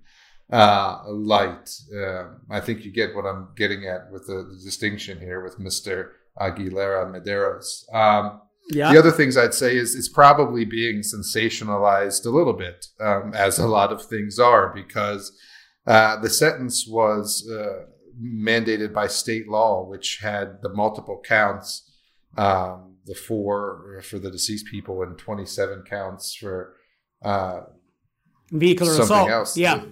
[0.52, 1.70] uh, light.
[1.96, 5.60] Uh, I think you get what I'm getting at with the, the distinction here with
[5.60, 6.10] Mr.
[6.40, 7.86] Aguilera Mederos.
[7.94, 8.94] Um, Yeah.
[8.94, 13.60] the other things I'd say is it's probably being sensationalized a little bit, um, as
[13.60, 15.32] a lot of things are, because
[15.88, 17.86] uh, the sentence was uh,
[18.22, 21.90] mandated by state law, which had the multiple counts,
[22.38, 26.76] um, the four for the deceased people and 27 counts for
[27.24, 27.62] uh,
[28.52, 29.30] Vehicular something assault.
[29.30, 29.58] else.
[29.58, 29.84] Yeah.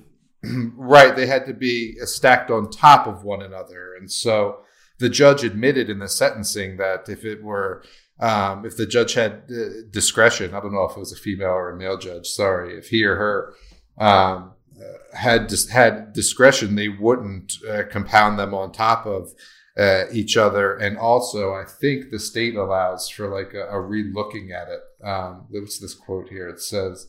[0.44, 1.16] right.
[1.16, 3.94] They had to be stacked on top of one another.
[4.00, 4.60] And so
[5.00, 7.84] the judge admitted in the sentencing that if it were,
[8.20, 11.50] um, if the judge had uh, discretion, I don't know if it was a female
[11.50, 13.54] or a male judge, sorry, if he or her
[13.98, 19.34] um, uh, had had discretion, they wouldn't uh, compound them on top of
[19.78, 20.76] uh, each other.
[20.76, 24.82] And also, I think the state allows for like a, a re-looking at it.
[25.06, 26.50] Um, what's this quote here?
[26.50, 27.08] It says,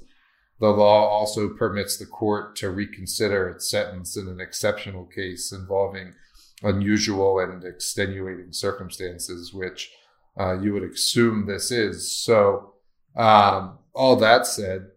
[0.60, 6.14] the law also permits the court to reconsider its sentence in an exceptional case involving
[6.62, 9.90] unusual and extenuating circumstances, which
[10.38, 12.16] uh, you would assume this is.
[12.16, 12.74] So,
[13.16, 14.88] um, all that said,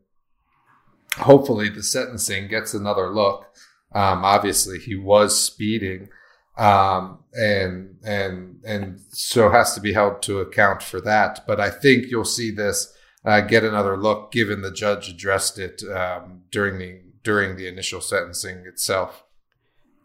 [1.17, 3.47] hopefully the sentencing gets another look.
[3.93, 6.10] Um, obviously, he was speeding,
[6.58, 11.41] um, and and and so has to be held to account for that.
[11.47, 12.93] But I think you'll see this
[13.25, 18.01] uh, get another look, given the judge addressed it um, during the during the initial
[18.01, 19.23] sentencing itself.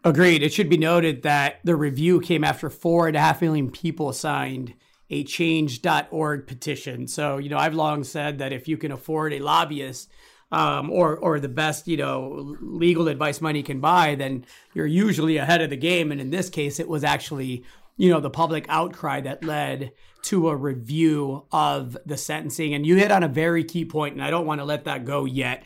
[0.03, 0.43] Agreed.
[0.43, 4.13] It should be noted that the review came after four and a half million people
[4.13, 4.73] signed
[5.09, 7.07] a change.org petition.
[7.07, 10.09] So, you know, I've long said that if you can afford a lobbyist
[10.51, 15.37] um, or or the best, you know, legal advice money can buy, then you're usually
[15.37, 16.11] ahead of the game.
[16.11, 17.63] And in this case, it was actually,
[17.95, 19.91] you know, the public outcry that led
[20.23, 22.73] to a review of the sentencing.
[22.73, 25.05] And you hit on a very key point, and I don't want to let that
[25.05, 25.63] go yet.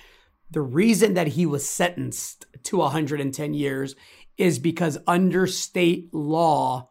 [0.51, 3.95] The reason that he was sentenced to 110 years
[4.37, 6.89] is because under state law,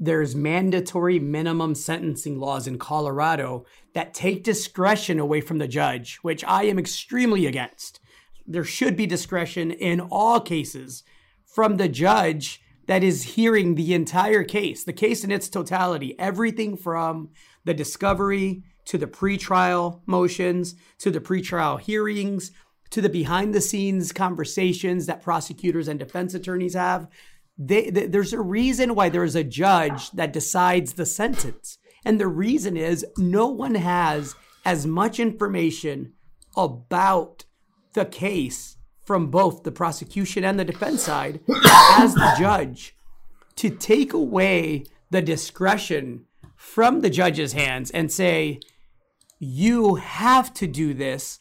[0.00, 6.42] there's mandatory minimum sentencing laws in Colorado that take discretion away from the judge, which
[6.44, 8.00] I am extremely against.
[8.46, 11.02] There should be discretion in all cases
[11.44, 16.76] from the judge that is hearing the entire case, the case in its totality, everything
[16.76, 17.28] from
[17.64, 22.50] the discovery to the pretrial motions to the pretrial hearings
[22.88, 27.06] to the behind the scenes conversations that prosecutors and defense attorneys have.
[27.62, 31.76] They, they, there's a reason why there's a judge that decides the sentence.
[32.06, 36.14] And the reason is no one has as much information
[36.56, 37.44] about
[37.92, 41.40] the case from both the prosecution and the defense side
[41.98, 42.96] as the judge
[43.56, 46.24] to take away the discretion
[46.56, 48.58] from the judge's hands and say,
[49.38, 51.40] you have to do this.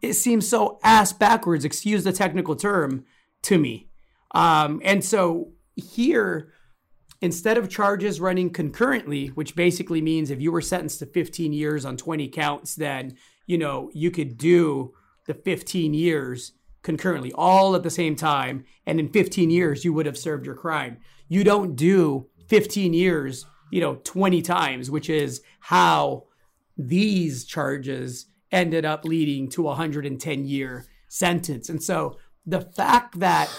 [0.00, 3.04] It seems so ass backwards, excuse the technical term,
[3.42, 3.89] to me.
[4.32, 6.52] Um, and so here,
[7.20, 11.84] instead of charges running concurrently, which basically means if you were sentenced to 15 years
[11.84, 13.16] on 20 counts, then
[13.46, 14.92] you know you could do
[15.26, 20.06] the 15 years concurrently, all at the same time, and in 15 years you would
[20.06, 20.98] have served your crime.
[21.28, 26.24] You don't do 15 years, you know, 20 times, which is how
[26.76, 31.68] these charges ended up leading to a 110 year sentence.
[31.68, 32.16] And so
[32.46, 33.54] the fact that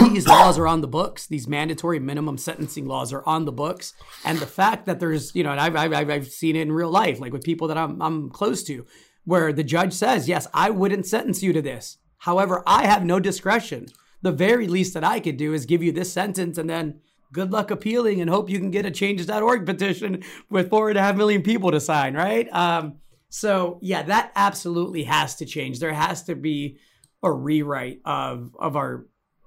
[0.00, 1.26] these laws are on the books.
[1.26, 5.42] These mandatory minimum sentencing laws are on the books, and the fact that there's, you
[5.42, 8.00] know, and I've I've, I've seen it in real life, like with people that I'm
[8.00, 8.86] I'm close to,
[9.24, 11.98] where the judge says, "Yes, I wouldn't sentence you to this.
[12.18, 13.86] However, I have no discretion.
[14.22, 17.00] The very least that I could do is give you this sentence, and then."
[17.32, 21.00] Good luck appealing and hope you can get a changes.org petition with four and a
[21.00, 22.46] half million people to sign, right?
[22.52, 22.98] Um,
[23.30, 25.80] so yeah, that absolutely has to change.
[25.80, 26.76] There has to be
[27.22, 29.06] a rewrite of of our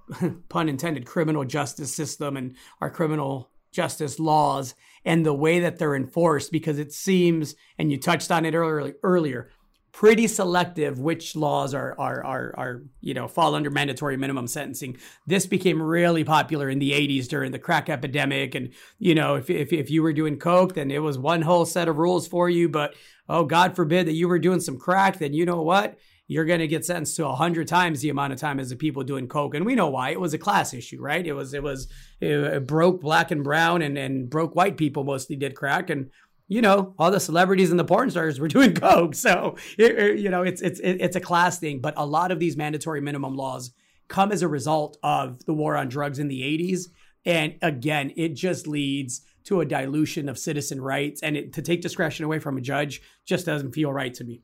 [0.49, 5.95] pun intended criminal justice system and our criminal justice laws and the way that they're
[5.95, 9.51] enforced because it seems and you touched on it earlier earlier
[9.95, 14.97] pretty selective which laws are are are are you know fall under mandatory minimum sentencing.
[15.25, 19.49] This became really popular in the 80s during the crack epidemic and you know if
[19.49, 22.49] if, if you were doing coke then it was one whole set of rules for
[22.49, 22.93] you but
[23.29, 25.97] oh god forbid that you were doing some crack then you know what
[26.28, 29.03] you're going to get sentenced to 100 times the amount of time as the people
[29.03, 29.53] doing coke.
[29.53, 30.09] And we know why.
[30.09, 31.26] It was a class issue right?
[31.26, 31.88] It was it was
[32.19, 35.89] it broke black and brown and and broke white people mostly did crack.
[35.89, 36.09] And
[36.47, 39.15] you know all the celebrities and the porn stars were doing coke.
[39.15, 41.80] So it, it, you know it's it's it's a class thing.
[41.80, 43.71] But a lot of these mandatory minimum laws
[44.07, 46.89] come as a result of the war on drugs in the 80s
[47.26, 51.21] and again it just leads to a dilution of citizen rights.
[51.21, 54.41] And it, to take discretion away from a judge just doesn't feel right to me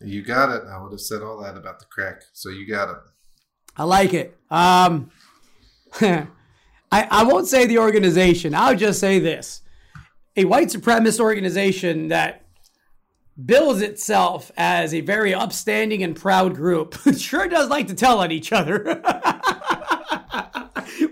[0.00, 0.62] you got it.
[0.68, 2.22] I would have said all that about the crack.
[2.32, 2.96] So you got it.
[3.76, 4.36] I like it.
[4.50, 5.10] Um,
[6.00, 6.28] I,
[6.92, 8.54] I won't say the organization.
[8.54, 9.62] I'll just say this
[10.36, 12.44] a white supremacist organization that
[13.44, 18.30] bills itself as a very upstanding and proud group sure does like to tell on
[18.30, 19.02] each other.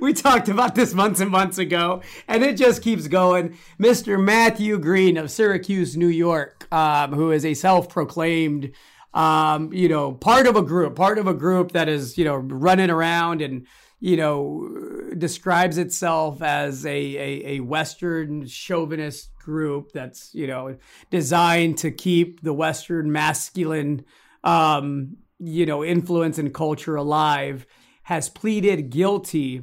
[0.00, 3.56] we talked about this months and months ago, and it just keeps going.
[3.80, 4.22] Mr.
[4.22, 8.72] Matthew Green of Syracuse, New York, um, who is a self-proclaimed,
[9.14, 12.36] um, you know, part of a group, part of a group that is, you know,
[12.36, 13.66] running around and
[14.02, 14.68] you know,
[15.16, 20.76] describes itself as a, a, a, Western chauvinist group that's, you know,
[21.10, 24.04] designed to keep the Western masculine,
[24.42, 27.64] um, you know, influence and culture alive,
[28.02, 29.62] has pleaded guilty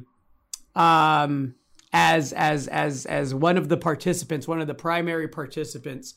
[0.74, 1.54] um,
[1.92, 6.14] as as as as one of the participants, one of the primary participants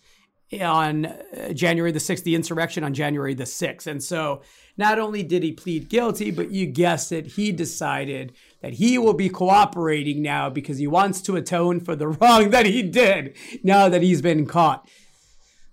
[0.61, 3.87] on uh, January the 6th, the insurrection on January the 6th.
[3.87, 4.41] And so
[4.77, 9.13] not only did he plead guilty, but you guessed it, he decided that he will
[9.13, 13.89] be cooperating now because he wants to atone for the wrong that he did now
[13.89, 14.87] that he's been caught.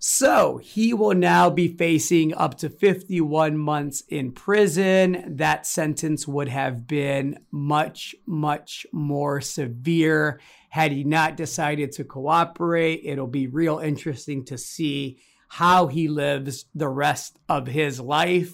[0.03, 5.35] So he will now be facing up to 51 months in prison.
[5.37, 10.39] That sentence would have been much, much more severe
[10.71, 13.01] had he not decided to cooperate.
[13.03, 15.19] It'll be real interesting to see
[15.49, 18.53] how he lives the rest of his life.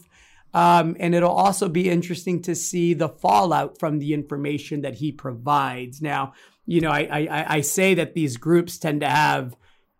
[0.51, 5.11] Um, and it'll also be interesting to see the fallout from the information that he
[5.11, 6.01] provides.
[6.01, 6.33] Now,
[6.65, 9.55] you know, I, I, I say that these groups tend to have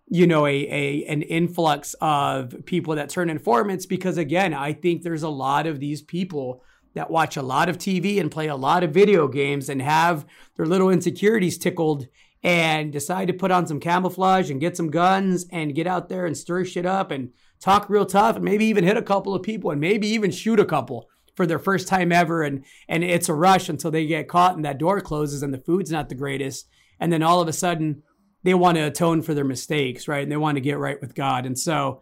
[0.10, 5.02] you know a, a an influx of people that turn informants because again i think
[5.02, 6.64] there's a lot of these people
[6.94, 10.26] that watch a lot of tv and play a lot of video games and have
[10.56, 12.08] their little insecurities tickled
[12.44, 16.26] and decide to put on some camouflage and get some guns and get out there
[16.26, 19.44] and stir shit up and talk real tough and maybe even hit a couple of
[19.44, 23.30] people and maybe even shoot a couple for their first time ever and and it's
[23.30, 26.16] a rush until they get caught and that door closes and the food's not the
[26.16, 26.68] greatest
[27.00, 28.02] and then all of a sudden
[28.44, 30.24] they want to atone for their mistakes, right?
[30.24, 31.46] And they want to get right with God.
[31.46, 32.02] And so,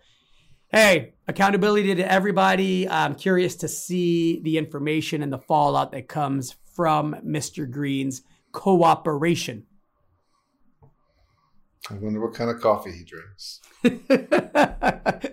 [0.75, 2.87] hey, accountability to everybody.
[2.89, 7.69] I'm curious to see the information and the fallout that comes from Mr.
[7.69, 9.67] Green's cooperation.
[11.89, 13.61] I wonder what kind of coffee he drinks.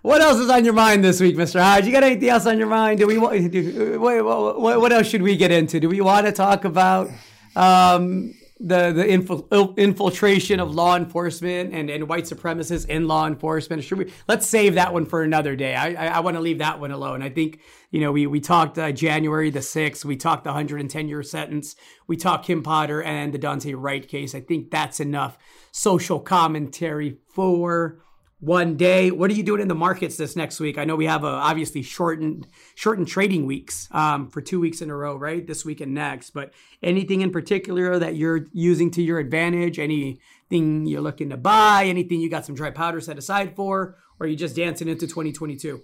[0.00, 1.60] what else is on your mind this week, Mr.
[1.60, 1.84] Hodge?
[1.84, 3.00] You got anything else on your mind?
[3.00, 3.50] Do we want?
[3.50, 5.78] Do, what, what else should we get into?
[5.78, 7.10] Do we want to talk about
[7.54, 13.84] um, the the infil- infiltration of law enforcement and, and white supremacists in law enforcement.
[13.84, 15.74] Should we let's save that one for another day.
[15.74, 17.22] I I, I want to leave that one alone.
[17.22, 20.04] I think you know we we talked uh, January the sixth.
[20.04, 21.76] We talked the 110 year sentence.
[22.06, 24.34] We talked Kim Potter and the Daunte Wright case.
[24.34, 25.38] I think that's enough
[25.70, 28.00] social commentary for
[28.40, 29.10] one day.
[29.10, 30.78] What are you doing in the markets this next week?
[30.78, 34.90] I know we have a obviously shortened shortened trading weeks um, for two weeks in
[34.90, 35.46] a row, right?
[35.46, 36.30] This week and next.
[36.30, 39.78] But anything in particular that you're using to your advantage?
[39.78, 41.84] Anything you're looking to buy?
[41.86, 43.96] Anything you got some dry powder set aside for?
[44.20, 45.80] Or are you just dancing into 2022?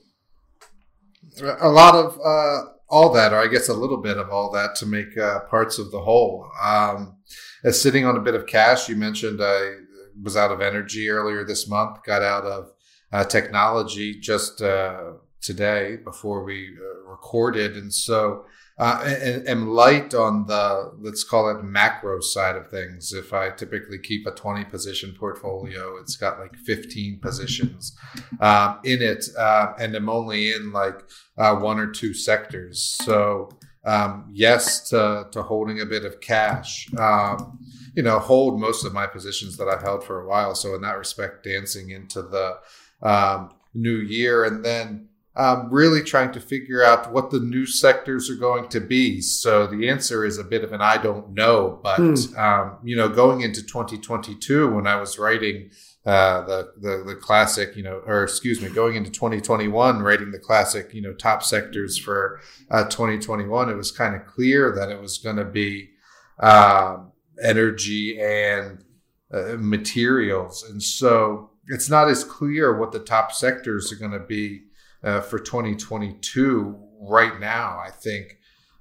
[1.61, 4.77] A lot of uh, all that, or I guess a little bit of all that,
[4.77, 6.49] to make uh, parts of the whole.
[6.63, 7.17] Um,
[7.65, 9.79] as sitting on a bit of cash, you mentioned I
[10.23, 12.73] was out of energy earlier this month, got out of
[13.13, 17.77] uh, technology just uh, today before we uh, recorded.
[17.77, 18.45] And so
[18.77, 19.05] uh,
[19.47, 23.13] am light on the, let's call it macro side of things.
[23.13, 27.97] If I typically keep a 20 position portfolio, it's got like 15 positions
[28.41, 29.27] um, in it.
[29.39, 31.09] Uh, and I'm only in like
[31.39, 32.83] uh, one or two sectors.
[33.05, 33.51] So,
[33.85, 36.93] um, yes to, to holding a bit of cash.
[36.95, 37.59] Um,
[37.95, 40.55] you know, hold most of my positions that I've held for a while.
[40.55, 42.59] So in that respect, dancing into the
[43.03, 48.31] um, new year and then um, really trying to figure out what the new sectors
[48.31, 49.21] are going to be.
[49.21, 52.37] So the answer is a bit of an I don't know, but hmm.
[52.39, 55.71] um, you know, going into 2022, when I was writing
[56.07, 60.39] uh, the, the the classic, you know, or excuse me, going into 2021, writing the
[60.39, 65.01] classic, you know, top sectors for uh, 2021, it was kind of clear that it
[65.01, 65.91] was going to be
[66.39, 67.11] um,
[67.43, 68.85] energy and
[69.33, 70.63] uh, materials.
[70.69, 74.65] And so it's not as clear what the top sectors are going to be
[75.05, 77.79] uh, for 2022 right now.
[77.79, 78.39] I think,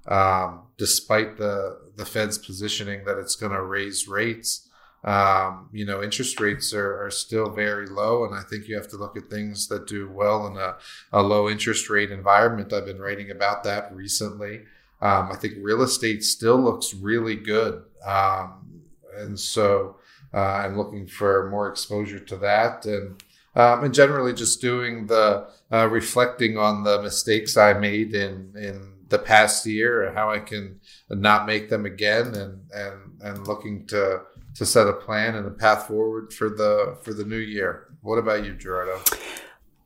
[0.07, 4.67] um, despite the the Fed's positioning that it's going to raise rates,
[5.03, 8.87] um, you know, interest rates are, are still very low, and I think you have
[8.89, 10.77] to look at things that do well in a,
[11.11, 12.71] a low interest rate environment.
[12.71, 14.61] I've been writing about that recently.
[15.01, 18.81] Um, I think real estate still looks really good, um,
[19.17, 19.97] and so
[20.33, 23.21] uh, I'm looking for more exposure to that, and
[23.55, 28.93] um, and generally just doing the uh, reflecting on the mistakes I made in in
[29.09, 30.79] the past year and how I can
[31.09, 34.21] not make them again, and and and looking to
[34.55, 37.87] to set a plan and a path forward for the for the new year.
[38.01, 39.01] What about you, Gerardo?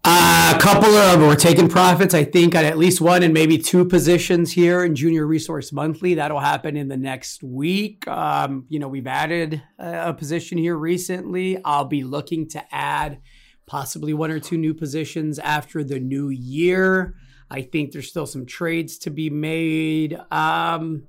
[0.10, 3.58] Uh, a couple of we're taking profits, I think, on at least one and maybe
[3.58, 6.14] two positions here in Junior Resource Monthly.
[6.14, 8.08] That'll happen in the next week.
[8.08, 11.62] Um, you know, we've added a, a position here recently.
[11.66, 13.20] I'll be looking to add
[13.68, 17.16] possibly one or two new positions after the new year.
[17.52, 20.18] I think there's still some trades to be made.
[20.32, 21.04] Um,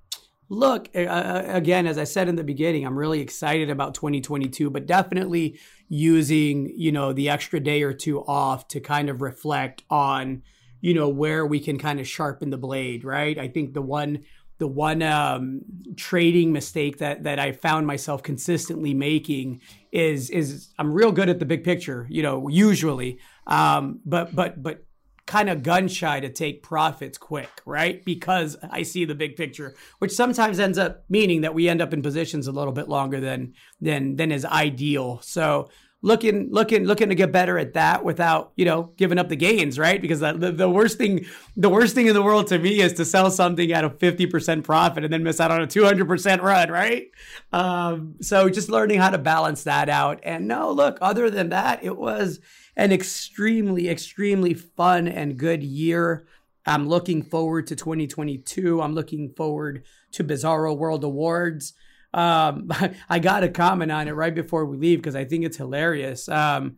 [0.48, 4.86] look, uh, again, as I said in the beginning, I'm really excited about 2022, but
[4.86, 10.42] definitely using, you know, the extra day or two off to kind of reflect on,
[10.80, 13.38] you know, where we can kind of sharpen the blade, right?
[13.38, 14.24] I think the one
[14.58, 15.60] the one um,
[15.96, 19.60] trading mistake that that I found myself consistently making
[19.92, 24.62] is is I'm real good at the big picture, you know, usually, um, but but
[24.62, 24.84] but
[25.26, 28.02] kind of gun shy to take profits quick, right?
[28.04, 31.92] Because I see the big picture, which sometimes ends up meaning that we end up
[31.92, 35.20] in positions a little bit longer than than than is ideal.
[35.22, 35.68] So
[36.00, 39.78] looking looking looking to get better at that without you know giving up the gains
[39.78, 40.00] right?
[40.00, 41.26] Because the, the, worst thing
[41.56, 44.62] the worst thing in the world to me is to sell something at a 50%
[44.62, 47.08] profit and then miss out on a 200% run right?
[47.52, 50.20] Um, so just learning how to balance that out.
[50.22, 52.38] And no look other than that it was
[52.76, 56.26] an extremely extremely fun and good year.
[56.64, 61.72] I'm looking forward to 2022 i'm looking forward to bizarro world awards
[62.14, 62.70] um,
[63.08, 66.28] I got a comment on it right before we leave because I think it's hilarious.
[66.28, 66.76] Um,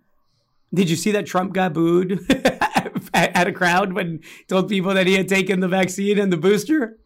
[0.73, 2.21] did you see that Trump got booed
[3.15, 6.37] at a crowd when he told people that he had taken the vaccine and the
[6.37, 6.99] booster?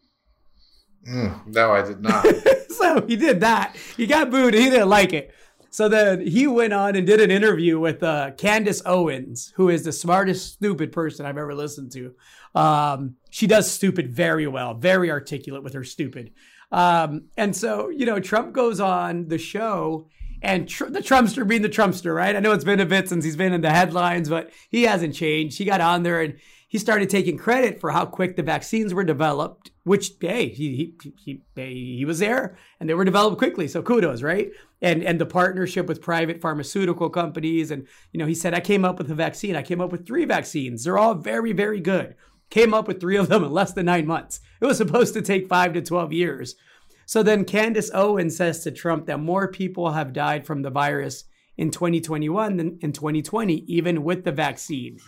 [1.09, 2.27] Mm, no, I did not.
[2.69, 3.77] so he did that.
[3.97, 4.55] He got booed.
[4.55, 5.33] He didn't like it.
[5.71, 9.83] So then he went on and did an interview with uh, Candace Owens, who is
[9.83, 12.15] the smartest, stupid person I've ever listened to.
[12.55, 16.33] Um, she does stupid very well, very articulate with her stupid.
[16.75, 20.09] Um, and so, you know, Trump goes on the show
[20.43, 22.35] and tr- the Trumpster being the Trumpster, right?
[22.35, 25.15] I know it's been a bit since he's been in the headlines, but he hasn't
[25.15, 25.57] changed.
[25.57, 26.35] He got on there and
[26.67, 31.43] he started taking credit for how quick the vaccines were developed, which, hey, he, he,
[31.55, 33.69] he, he was there and they were developed quickly.
[33.69, 34.51] So kudos, right?
[34.83, 37.71] And, and the partnership with private pharmaceutical companies.
[37.71, 39.55] And, you know, he said, I came up with a vaccine.
[39.55, 40.83] I came up with three vaccines.
[40.83, 42.17] They're all very, very good
[42.51, 44.41] came up with three of them in less than nine months.
[44.61, 46.57] It was supposed to take five to 12 years.
[47.07, 51.25] So then Candace Owen says to Trump that more people have died from the virus
[51.57, 54.99] in 2021 than in 2020, even with the vaccine.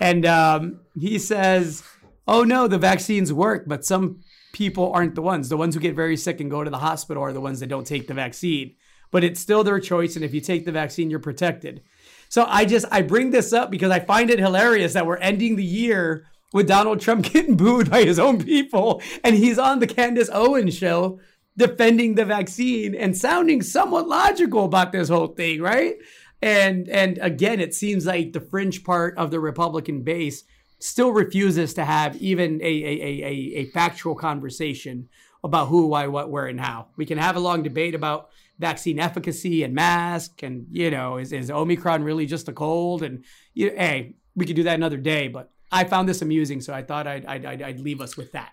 [0.00, 1.82] And um, he says,
[2.28, 4.20] oh no, the vaccines work, but some
[4.52, 5.48] people aren't the ones.
[5.48, 7.68] The ones who get very sick and go to the hospital are the ones that
[7.68, 8.74] don't take the vaccine.
[9.10, 10.14] But it's still their choice.
[10.14, 11.82] And if you take the vaccine, you're protected.
[12.28, 15.56] So I just, I bring this up because I find it hilarious that we're ending
[15.56, 19.02] the year with Donald Trump getting booed by his own people.
[19.24, 21.20] And he's on the Candace Owens show
[21.56, 25.96] defending the vaccine and sounding somewhat logical about this whole thing, right?
[26.42, 30.44] And and again, it seems like the fringe part of the Republican base
[30.78, 35.08] still refuses to have even a, a, a, a, factual conversation
[35.44, 36.86] about who, why, what, where, and how.
[36.96, 41.32] We can have a long debate about vaccine efficacy and mask and, you know, is,
[41.32, 43.02] is Omicron really just a cold?
[43.02, 46.60] And, you know, hey, we could do that another day, but I found this amusing,
[46.60, 48.52] so I thought I'd, I'd, I'd leave us with that.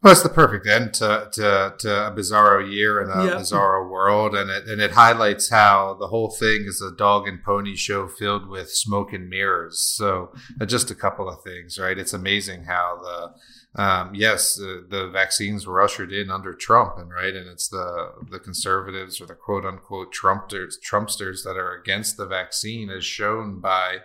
[0.00, 4.32] Well, it's the perfect end to, to, to a bizarro year and a bizarro world,
[4.36, 8.06] and it and it highlights how the whole thing is a dog and pony show
[8.06, 9.80] filled with smoke and mirrors.
[9.80, 10.30] So,
[10.60, 11.98] uh, just a couple of things, right?
[11.98, 17.10] It's amazing how the um, yes, the, the, vaccines were ushered in under Trump, and
[17.10, 22.16] right, and it's the the conservatives or the quote unquote Trumpsters Trumpsters that are against
[22.16, 23.98] the vaccine, as shown by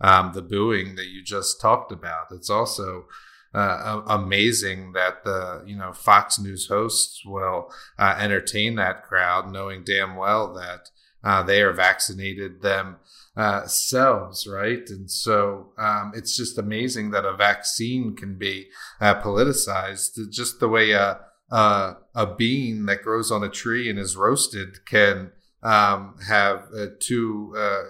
[0.00, 2.26] um, the booing that you just talked about.
[2.30, 3.06] It's also
[3.52, 9.82] uh, amazing that the you know Fox News hosts will uh, entertain that crowd, knowing
[9.84, 10.90] damn well that
[11.22, 14.88] uh, they are vaccinated themselves, right?
[14.88, 18.68] And so um, it's just amazing that a vaccine can be
[19.00, 21.20] uh, politicized, just the way a,
[21.50, 25.32] a, a bean that grows on a tree and is roasted can
[25.62, 27.82] um, have uh, two uh,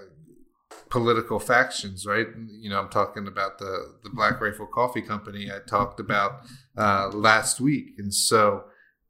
[0.91, 2.27] political factions, right?
[2.49, 6.41] You know, I'm talking about the the Black Rifle Coffee Company I talked about
[6.77, 8.65] uh, last week, and so.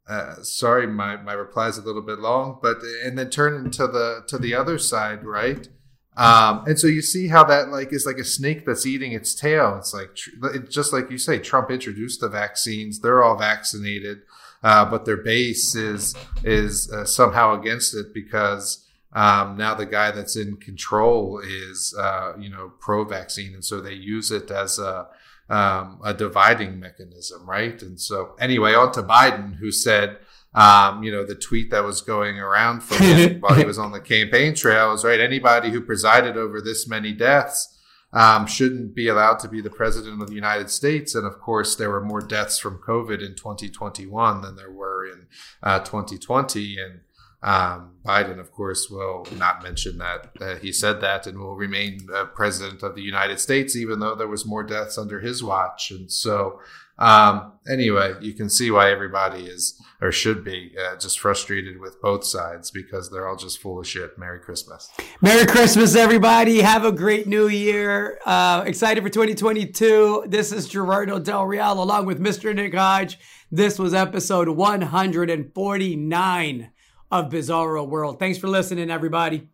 [0.08, 3.86] Uh, sorry, my, my reply is a little bit long, but and then turn to
[3.86, 5.68] the to the other side, right?
[6.16, 9.34] Um, and so you see how that like is like a snake that's eating its
[9.34, 9.76] tail.
[9.78, 10.10] It's like
[10.54, 14.22] it's just like you say, Trump introduced the vaccines; they're all vaccinated,
[14.62, 20.10] uh, but their base is is uh, somehow against it because um, now the guy
[20.10, 25.08] that's in control is uh, you know pro-vaccine, and so they use it as a
[25.48, 27.80] um, a dividing mechanism, right?
[27.82, 30.18] And so anyway, on to Biden, who said
[30.54, 33.92] um, you know, the tweet that was going around from him while he was on
[33.92, 35.20] the campaign trail was right.
[35.20, 37.78] Anybody who presided over this many deaths
[38.12, 41.14] um, shouldn't be allowed to be the president of the United States.
[41.14, 45.28] And of course, there were more deaths from COVID in 2021 than there were in
[45.62, 46.78] uh, 2020.
[46.80, 47.00] And
[47.42, 52.26] um, Biden, of course, will not mention that he said that and will remain uh,
[52.26, 55.90] president of the United States, even though there was more deaths under his watch.
[55.90, 56.60] And so,
[56.98, 61.98] um, anyway, you can see why everybody is or should be uh, just frustrated with
[62.02, 64.18] both sides because they're all just full of shit.
[64.18, 64.90] Merry Christmas.
[65.22, 66.60] Merry Christmas, everybody.
[66.60, 68.18] Have a great new year.
[68.26, 70.24] Uh, excited for 2022.
[70.26, 72.54] This is Gerardo Del Real along with Mr.
[72.54, 73.18] Nick Hodge.
[73.50, 76.70] This was episode 149
[77.10, 78.18] of Bizarro World.
[78.18, 79.48] Thanks for listening, everybody.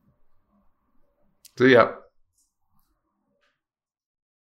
[1.59, 1.93] See ya.